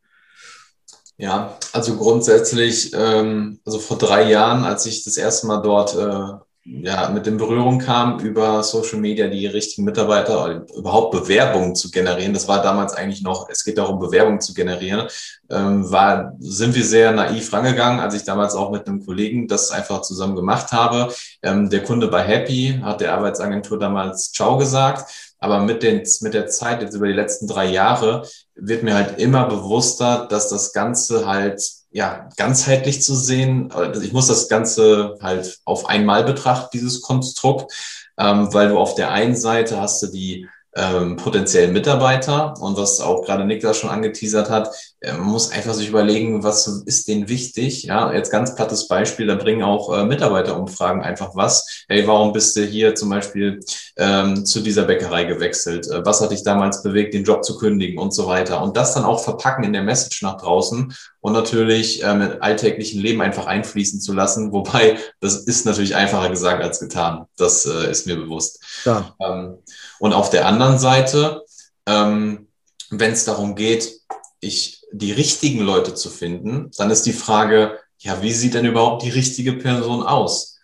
[1.17, 6.45] Ja, also grundsätzlich, ähm, also vor drei Jahren, als ich das erste Mal dort äh,
[6.65, 12.33] ja, mit in Berührung kam, über Social Media die richtigen Mitarbeiter, überhaupt Bewerbungen zu generieren.
[12.33, 15.07] Das war damals eigentlich noch, es geht darum, Bewerbungen zu generieren.
[15.51, 19.69] Ähm, war, sind wir sehr naiv rangegangen, als ich damals auch mit einem Kollegen das
[19.69, 21.13] einfach zusammen gemacht habe.
[21.43, 25.24] Ähm, der Kunde bei Happy hat der Arbeitsagentur damals Ciao gesagt.
[25.45, 29.19] Aber mit, den, mit der Zeit, jetzt über die letzten drei Jahre, wird mir halt
[29.19, 33.71] immer bewusster, dass das Ganze halt ja, ganzheitlich zu sehen.
[34.01, 37.71] Ich muss das Ganze halt auf einmal betrachten, dieses Konstrukt,
[38.17, 42.99] ähm, weil du auf der einen Seite hast du die ähm, potenziellen Mitarbeiter und was
[42.99, 44.69] auch gerade Niklas schon angeteasert hat,
[44.99, 47.83] äh, man muss einfach sich überlegen, was ist denen wichtig.
[47.83, 51.85] Ja, jetzt ganz plattes Beispiel, da bringen auch äh, Mitarbeiterumfragen einfach was.
[51.87, 53.61] Hey, warum bist du hier zum Beispiel
[53.97, 55.87] ähm, zu dieser Bäckerei gewechselt?
[55.87, 58.61] Äh, was hat dich damals bewegt, den Job zu kündigen und so weiter?
[58.61, 63.01] Und das dann auch verpacken in der Message nach draußen und natürlich ähm, im alltäglichen
[63.01, 64.51] Leben einfach einfließen zu lassen.
[64.51, 67.25] Wobei, das ist natürlich einfacher gesagt als getan.
[67.37, 68.59] Das äh, ist mir bewusst.
[68.83, 69.15] Ja.
[69.21, 69.57] Ähm,
[69.99, 71.43] und auf der anderen Seite,
[71.85, 72.47] ähm,
[72.89, 73.99] wenn es darum geht,
[74.39, 79.03] ich, die richtigen Leute zu finden, dann ist die Frage, ja, wie sieht denn überhaupt
[79.03, 80.59] die richtige Person aus?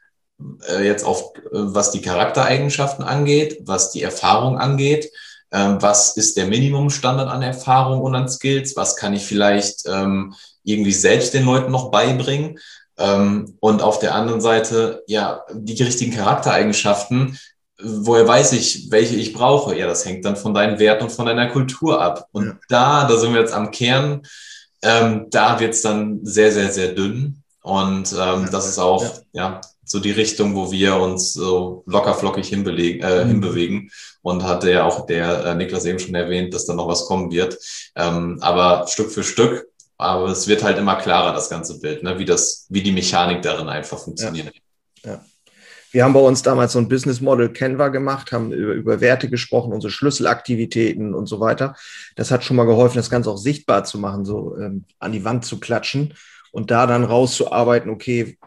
[0.69, 5.11] Äh, jetzt auf, äh, was die Charaktereigenschaften angeht, was die Erfahrung angeht,
[5.51, 10.33] ähm, was ist der Minimumstandard an Erfahrung und an Skills, was kann ich vielleicht ähm,
[10.63, 12.59] irgendwie selbst den Leuten noch beibringen.
[12.97, 17.37] Ähm, und auf der anderen Seite, ja, die richtigen Charaktereigenschaften,
[17.83, 19.77] woher weiß ich, welche ich brauche?
[19.77, 22.27] Ja, das hängt dann von deinen Werten und von deiner Kultur ab.
[22.31, 22.57] Und ja.
[22.69, 24.21] da, da sind wir jetzt am Kern,
[24.81, 27.43] ähm, da wird es dann sehr, sehr, sehr dünn.
[27.61, 29.21] Und ähm, das ist auch, ja.
[29.33, 29.61] ja.
[29.83, 33.29] so die Richtung, wo wir uns so locker flockig hinbelegen, äh, mhm.
[33.29, 33.91] hinbewegen.
[34.23, 37.31] Und hatte ja auch der äh, Niklas eben schon erwähnt, dass da noch was kommen
[37.31, 37.57] wird.
[37.95, 39.67] Ähm, aber Stück für Stück
[40.01, 42.17] aber es wird halt immer klarer, das ganze Bild, ne?
[42.17, 44.51] wie, das, wie die Mechanik darin einfach funktioniert.
[45.03, 45.11] Ja.
[45.11, 45.25] ja.
[45.91, 49.29] Wir haben bei uns damals so ein Business Model Canva gemacht, haben über, über Werte
[49.29, 51.75] gesprochen, unsere Schlüsselaktivitäten und so weiter.
[52.15, 55.25] Das hat schon mal geholfen, das Ganze auch sichtbar zu machen, so ähm, an die
[55.25, 56.13] Wand zu klatschen
[56.51, 58.37] und da dann rauszuarbeiten, okay,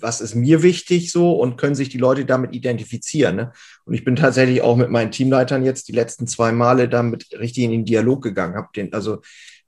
[0.00, 3.36] was ist mir wichtig so und können sich die Leute damit identifizieren.
[3.36, 3.52] Ne?
[3.84, 7.64] Und ich bin tatsächlich auch mit meinen Teamleitern jetzt die letzten zwei Male damit richtig
[7.64, 9.20] in den Dialog gegangen, habe den, also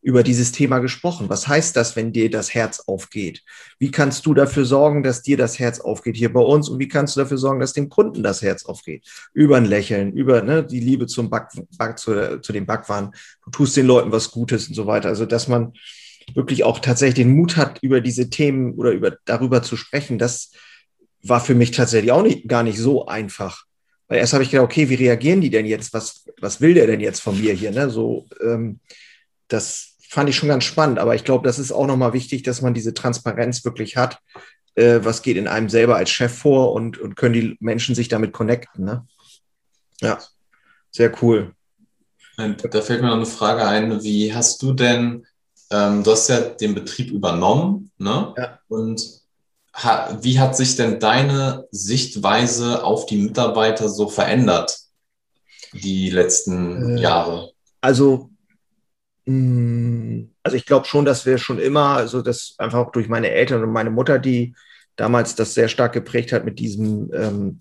[0.02, 1.28] über dieses Thema gesprochen.
[1.28, 3.42] Was heißt das, wenn dir das Herz aufgeht?
[3.78, 6.68] Wie kannst du dafür sorgen, dass dir das Herz aufgeht hier bei uns?
[6.68, 9.06] Und wie kannst du dafür sorgen, dass dem Kunden das Herz aufgeht?
[9.34, 13.12] Über ein Lächeln, über ne, die Liebe zum Back, Back zu, zu dem Backwaren.
[13.44, 15.08] Du tust den Leuten was Gutes und so weiter.
[15.08, 15.74] Also, dass man
[16.34, 20.52] wirklich auch tatsächlich den Mut hat, über diese Themen oder über, darüber zu sprechen, das
[21.22, 23.64] war für mich tatsächlich auch nicht, gar nicht so einfach.
[24.08, 25.92] Weil erst habe ich gedacht, okay, wie reagieren die denn jetzt?
[25.92, 27.70] Was, was will der denn jetzt von mir hier?
[27.70, 27.90] Ne?
[27.90, 28.80] So, ähm,
[29.48, 30.98] das, fand ich schon ganz spannend.
[30.98, 34.18] Aber ich glaube, das ist auch nochmal wichtig, dass man diese Transparenz wirklich hat.
[34.74, 38.08] Äh, was geht in einem selber als Chef vor und, und können die Menschen sich
[38.08, 38.84] damit connecten.
[38.84, 39.06] Ne?
[40.00, 40.18] Ja,
[40.90, 41.54] sehr cool.
[42.36, 44.02] Da fällt mir noch eine Frage ein.
[44.02, 45.26] Wie hast du denn,
[45.70, 48.34] ähm, du hast ja den Betrieb übernommen, ne?
[48.36, 48.58] Ja.
[48.68, 49.20] Und
[49.74, 54.78] ha, wie hat sich denn deine Sichtweise auf die Mitarbeiter so verändert,
[55.74, 57.52] die letzten äh, Jahre?
[57.82, 58.29] Also
[60.42, 63.62] also ich glaube schon, dass wir schon immer, also das einfach auch durch meine Eltern
[63.62, 64.54] und meine Mutter, die
[64.96, 67.60] damals das sehr stark geprägt hat mit diesem, ähm,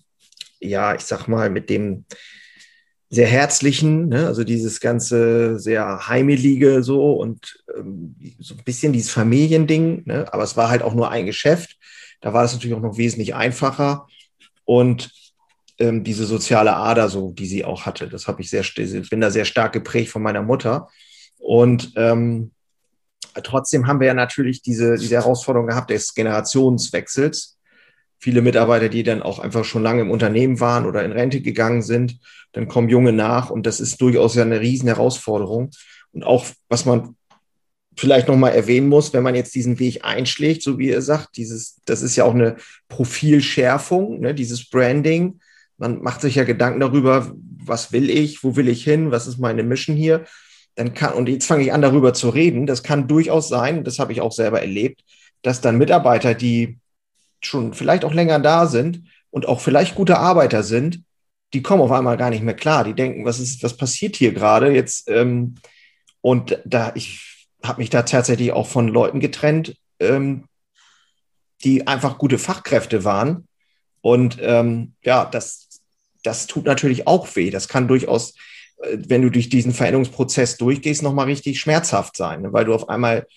[0.60, 2.06] ja, ich sag mal, mit dem
[3.10, 4.28] sehr herzlichen, ne?
[4.28, 10.32] also dieses ganze sehr heimelige so und ähm, so ein bisschen dieses Familiending, ne?
[10.32, 11.78] aber es war halt auch nur ein Geschäft.
[12.22, 14.08] Da war es natürlich auch noch wesentlich einfacher
[14.66, 15.12] und
[15.80, 18.64] ähm, diese soziale Ader, so die sie auch hatte, das habe ich sehr,
[19.10, 20.90] bin da sehr stark geprägt von meiner Mutter.
[21.40, 22.52] Und ähm,
[23.44, 27.58] trotzdem haben wir ja natürlich diese, diese Herausforderung gehabt des Generationswechsels.
[28.20, 31.82] Viele Mitarbeiter, die dann auch einfach schon lange im Unternehmen waren oder in Rente gegangen
[31.82, 32.20] sind,
[32.52, 35.72] dann kommen junge nach und das ist durchaus ja eine riesen Herausforderung.
[36.12, 37.16] Und auch, was man
[37.96, 41.80] vielleicht nochmal erwähnen muss, wenn man jetzt diesen Weg einschlägt, so wie ihr sagt, dieses,
[41.86, 42.58] das ist ja auch eine
[42.90, 45.40] Profilschärfung, ne, dieses Branding.
[45.78, 47.34] Man macht sich ja Gedanken darüber,
[47.64, 50.26] was will ich, wo will ich hin, was ist meine Mission hier
[50.80, 54.00] dann kann, und jetzt fange ich an, darüber zu reden, das kann durchaus sein, das
[54.00, 55.04] habe ich auch selber erlebt,
[55.42, 56.80] dass dann Mitarbeiter, die
[57.42, 61.04] schon vielleicht auch länger da sind und auch vielleicht gute Arbeiter sind,
[61.54, 62.86] die kommen auf einmal gar nicht mehr klar.
[62.86, 65.10] Die denken, was ist, was passiert hier gerade jetzt?
[65.10, 65.56] Ähm,
[66.22, 70.46] und da, ich habe mich da tatsächlich auch von Leuten getrennt, ähm,
[71.66, 73.50] die einfach gute Fachkräfte waren.
[74.00, 75.82] Und ähm, ja, das,
[76.24, 77.50] das tut natürlich auch weh.
[77.50, 78.36] Das kann durchaus
[78.80, 82.54] wenn du durch diesen Veränderungsprozess durchgehst, nochmal richtig schmerzhaft sein, ne?
[82.54, 83.28] weil du auf einmal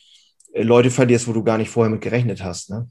[0.52, 2.70] äh, Leute verlierst, wo du gar nicht vorher mit gerechnet hast.
[2.70, 2.88] Ne?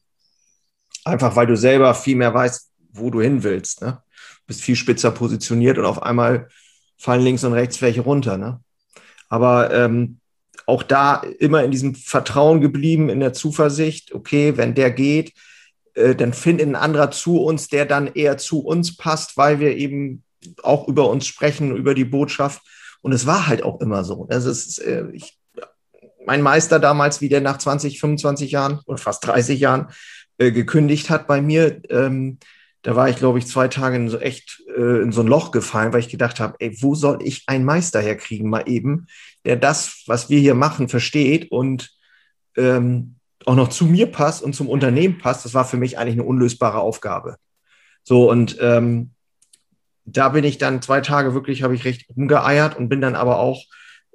[1.05, 3.81] Einfach weil du selber viel mehr weißt, wo du hin willst.
[3.81, 4.01] Ne?
[4.47, 6.49] Bist viel spitzer positioniert und auf einmal
[6.97, 8.37] fallen links und rechts welche runter.
[8.37, 8.59] Ne?
[9.29, 10.19] Aber ähm,
[10.65, 15.33] auch da immer in diesem Vertrauen geblieben, in der Zuversicht, okay, wenn der geht,
[15.93, 19.75] äh, dann findet ein anderer zu uns, der dann eher zu uns passt, weil wir
[19.77, 20.23] eben
[20.63, 22.61] auch über uns sprechen, über die Botschaft.
[23.01, 24.27] Und es war halt auch immer so.
[24.29, 25.37] Also es ist, äh, ich,
[26.25, 29.87] mein Meister damals, wie der nach 20, 25 Jahren oder fast 30 Jahren
[30.37, 32.37] äh, gekündigt hat bei mir, ähm,
[32.83, 35.51] da war ich, glaube ich, zwei Tage in so echt äh, in so ein Loch
[35.51, 39.07] gefallen, weil ich gedacht habe, ey, wo soll ich einen Meister herkriegen, mal eben,
[39.45, 41.91] der das, was wir hier machen, versteht und
[42.57, 43.15] ähm,
[43.45, 45.45] auch noch zu mir passt und zum Unternehmen passt.
[45.45, 47.37] Das war für mich eigentlich eine unlösbare Aufgabe.
[48.03, 49.11] So, und ähm,
[50.05, 53.39] da bin ich dann zwei Tage wirklich, habe ich recht umgeeiert und bin dann aber
[53.39, 53.65] auch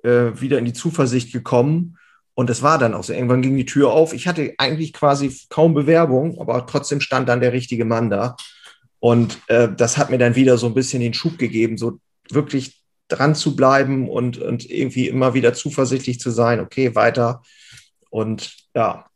[0.02, 1.98] äh, wieder in die Zuversicht gekommen.
[2.34, 3.12] Und es war dann auch so.
[3.12, 4.12] Irgendwann ging die Tür auf.
[4.12, 8.36] Ich hatte eigentlich quasi kaum Bewerbung, aber trotzdem stand dann der richtige Mann da.
[9.00, 11.98] Und äh, das hat mir dann wieder so ein bisschen den Schub gegeben, so
[12.30, 17.42] wirklich dran zu bleiben und, und irgendwie immer wieder zuversichtlich zu sein, okay, weiter.
[18.10, 19.06] Und ja,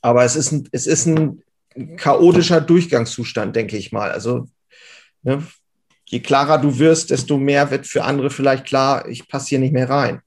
[0.00, 1.42] aber es ist ein, es ist ein
[1.96, 4.10] chaotischer Durchgangszustand, denke ich mal.
[4.10, 4.48] Also
[5.22, 5.46] ne,
[6.06, 9.72] je klarer du wirst, desto mehr wird für andere vielleicht klar, ich passe hier nicht
[9.72, 10.20] mehr rein.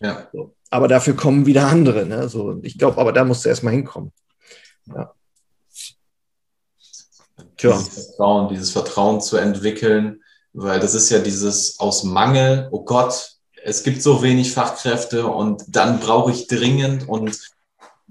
[0.00, 0.28] Ja.
[0.32, 0.54] So.
[0.70, 2.06] Aber dafür kommen wieder andere.
[2.06, 2.28] Ne?
[2.28, 4.12] So, ich glaube, aber da musst du erstmal hinkommen.
[4.86, 5.12] Ja.
[7.56, 7.78] Tja.
[7.78, 10.22] Dieses Vertrauen, dieses Vertrauen zu entwickeln,
[10.52, 15.62] weil das ist ja dieses aus Mangel, oh Gott, es gibt so wenig Fachkräfte und
[15.68, 17.38] dann brauche ich dringend und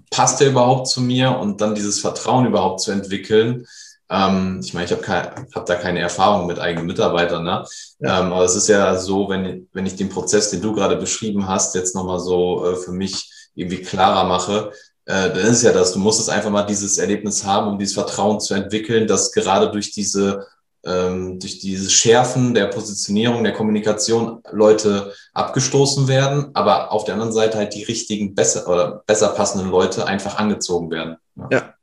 [0.09, 3.67] passt der überhaupt zu mir und dann dieses Vertrauen überhaupt zu entwickeln.
[4.12, 5.07] Ähm, ich meine, ich habe
[5.55, 7.66] hab da keine Erfahrung mit eigenen Mitarbeitern, ne?
[7.99, 8.20] Ja.
[8.20, 11.47] Ähm, aber es ist ja so, wenn, wenn ich den Prozess, den du gerade beschrieben
[11.47, 14.72] hast, jetzt nochmal so äh, für mich irgendwie klarer mache,
[15.05, 17.93] äh, dann ist ja das, du musst es einfach mal dieses Erlebnis haben, um dieses
[17.93, 20.45] Vertrauen zu entwickeln, dass gerade durch diese
[20.84, 27.34] ähm, durch dieses Schärfen der Positionierung, der Kommunikation Leute abgestoßen werden, aber auf der anderen
[27.34, 31.18] Seite halt die richtigen, besser oder besser passenden Leute einfach angezogen werden.
[31.36, 31.74] Ja, ja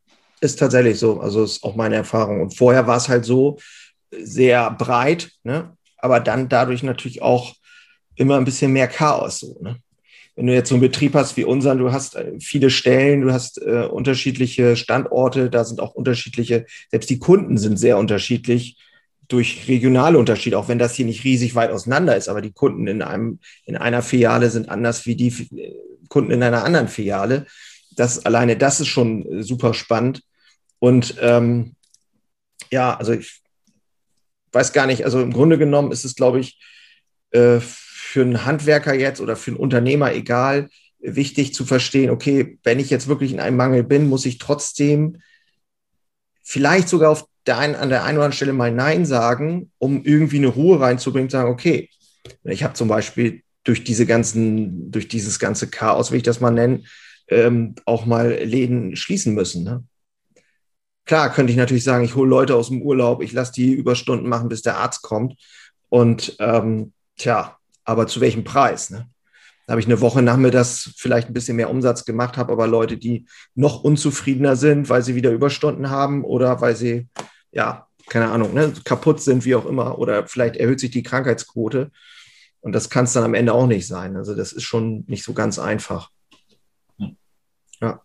[0.40, 1.20] ist tatsächlich so.
[1.20, 2.40] Also ist auch meine Erfahrung.
[2.40, 3.58] Und vorher war es halt so
[4.10, 5.76] sehr breit, ne?
[5.98, 7.54] aber dann dadurch natürlich auch
[8.14, 9.40] immer ein bisschen mehr Chaos.
[9.40, 9.76] So, ne?
[10.38, 13.32] wenn du jetzt so einen Betrieb hast wie unseren, du hast äh, viele Stellen, du
[13.32, 18.78] hast äh, unterschiedliche Standorte, da sind auch unterschiedliche, selbst die Kunden sind sehr unterschiedlich
[19.26, 22.86] durch regionale Unterschiede, auch wenn das hier nicht riesig weit auseinander ist, aber die Kunden
[22.86, 25.74] in einem, in einer Filiale sind anders wie die äh,
[26.08, 27.46] Kunden in einer anderen Filiale.
[27.98, 30.22] Das alleine, das ist schon äh, super spannend.
[30.78, 31.74] Und ähm,
[32.70, 33.42] ja, also ich
[34.52, 36.60] weiß gar nicht, also im Grunde genommen ist es, glaube ich,
[37.32, 40.70] äh, für einen Handwerker jetzt oder für einen Unternehmer egal,
[41.00, 45.20] wichtig zu verstehen, okay, wenn ich jetzt wirklich in einem Mangel bin, muss ich trotzdem
[46.42, 50.04] vielleicht sogar auf der einen, an der einen oder anderen Stelle mal Nein sagen, um
[50.04, 51.90] irgendwie eine Ruhe reinzubringen, sagen, okay,
[52.44, 56.50] ich habe zum Beispiel durch diese ganzen, durch dieses ganze Chaos, wie ich das mal
[56.50, 56.84] nenne,
[57.28, 59.64] ähm, auch mal Läden schließen müssen.
[59.64, 59.84] Ne?
[61.04, 64.28] Klar könnte ich natürlich sagen, ich hole Leute aus dem Urlaub, ich lasse die Überstunden
[64.28, 65.36] machen, bis der Arzt kommt.
[65.88, 68.90] Und ähm, tja, aber zu welchem Preis?
[68.90, 69.08] Ne?
[69.66, 72.96] Da habe ich eine Woche nachmittags vielleicht ein bisschen mehr Umsatz gemacht, habe aber Leute,
[72.96, 77.08] die noch unzufriedener sind, weil sie wieder Überstunden haben oder weil sie,
[77.52, 81.90] ja, keine Ahnung, ne, kaputt sind, wie auch immer, oder vielleicht erhöht sich die Krankheitsquote.
[82.60, 84.16] Und das kann es dann am Ende auch nicht sein.
[84.16, 86.10] Also das ist schon nicht so ganz einfach.
[87.80, 88.02] Ja.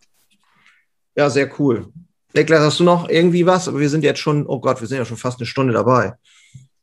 [1.16, 1.92] Ja, sehr cool.
[2.32, 3.68] Niklas, hast du noch irgendwie was?
[3.68, 6.14] Aber wir sind jetzt schon, oh Gott, wir sind ja schon fast eine Stunde dabei.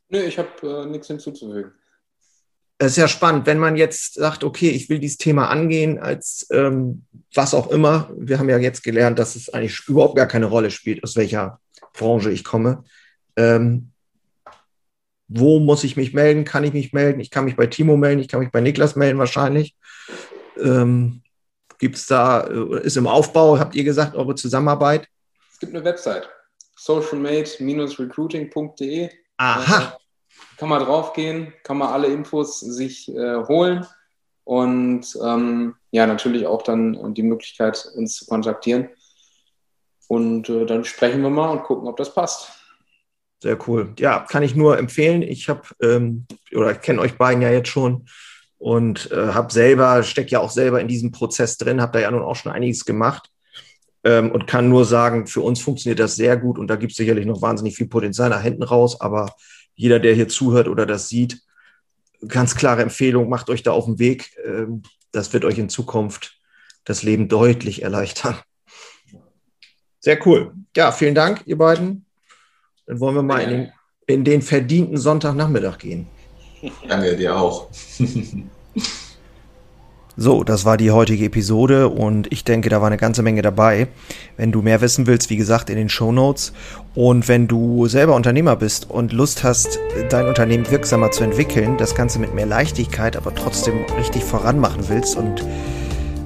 [0.09, 1.73] Nö, ich habe äh, nichts hinzuzufügen
[2.81, 6.47] es ist ja spannend, wenn man jetzt sagt, okay, ich will dieses Thema angehen als
[6.51, 8.09] ähm, was auch immer.
[8.17, 11.59] Wir haben ja jetzt gelernt, dass es eigentlich überhaupt gar keine Rolle spielt, aus welcher
[11.93, 12.83] Branche ich komme.
[13.35, 13.91] Ähm,
[15.27, 16.43] wo muss ich mich melden?
[16.43, 17.19] Kann ich mich melden?
[17.19, 19.75] Ich kann mich bei Timo melden, ich kann mich bei Niklas melden wahrscheinlich.
[20.59, 21.20] Ähm,
[21.82, 25.09] Gibt es da, äh, ist im Aufbau, habt ihr gesagt, eure Zusammenarbeit?
[25.51, 26.29] Es gibt eine Website,
[26.77, 29.09] socialmate-recruiting.de.
[29.36, 29.97] Aha
[30.61, 33.86] kann man draufgehen, kann man alle Infos sich äh, holen
[34.43, 38.89] und ähm, ja, natürlich auch dann die Möglichkeit, uns zu kontaktieren.
[40.07, 42.51] Und äh, dann sprechen wir mal und gucken, ob das passt.
[43.41, 43.93] Sehr cool.
[43.97, 45.23] Ja, kann ich nur empfehlen.
[45.23, 48.05] Ich habe ähm, oder kenne euch beiden ja jetzt schon
[48.62, 52.12] und äh, habe selber, stecke ja auch selber in diesem Prozess drin, habe da ja
[52.12, 53.32] nun auch schon einiges gemacht
[54.03, 56.97] ähm, und kann nur sagen, für uns funktioniert das sehr gut und da gibt es
[56.97, 59.34] sicherlich noch wahnsinnig viel Potenzial nach hinten raus, aber
[59.74, 61.41] jeder, der hier zuhört oder das sieht,
[62.28, 64.30] ganz klare Empfehlung, macht euch da auf den Weg.
[64.45, 66.38] Ähm, das wird euch in Zukunft
[66.84, 68.38] das Leben deutlich erleichtern.
[69.99, 70.53] Sehr cool.
[70.78, 72.05] Ja, vielen Dank, ihr beiden.
[72.86, 73.72] Dann wollen wir mal in den,
[74.05, 76.07] in den verdienten Sonntagnachmittag gehen.
[76.88, 77.68] Danke dir auch.
[80.18, 83.88] So, das war die heutige Episode und ich denke, da war eine ganze Menge dabei.
[84.36, 86.51] Wenn du mehr wissen willst, wie gesagt, in den Show Notes.
[86.93, 91.95] Und wenn du selber Unternehmer bist und Lust hast, dein Unternehmen wirksamer zu entwickeln, das
[91.95, 95.45] Ganze mit mehr Leichtigkeit, aber trotzdem richtig voranmachen willst und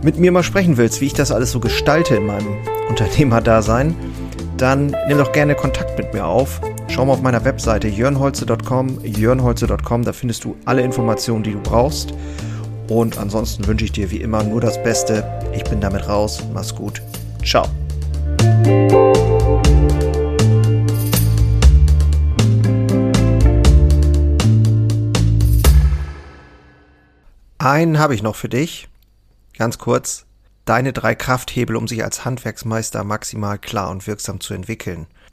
[0.04, 2.58] mit mir mal sprechen willst, wie ich das alles so gestalte in meinem
[2.90, 3.96] Unternehmerdasein,
[4.58, 6.60] dann nimm doch gerne Kontakt mit mir auf.
[6.88, 12.14] Schau mal auf meiner Webseite jörnholze.com, jörnholze.com, da findest du alle Informationen, die du brauchst.
[12.88, 15.24] Und ansonsten wünsche ich dir wie immer nur das Beste.
[15.54, 16.44] Ich bin damit raus.
[16.54, 17.02] Mach's gut.
[17.44, 17.68] Ciao.
[27.58, 28.88] Einen habe ich noch für dich.
[29.58, 30.26] Ganz kurz.
[30.66, 35.08] Deine drei Krafthebel, um sich als Handwerksmeister maximal klar und wirksam zu entwickeln.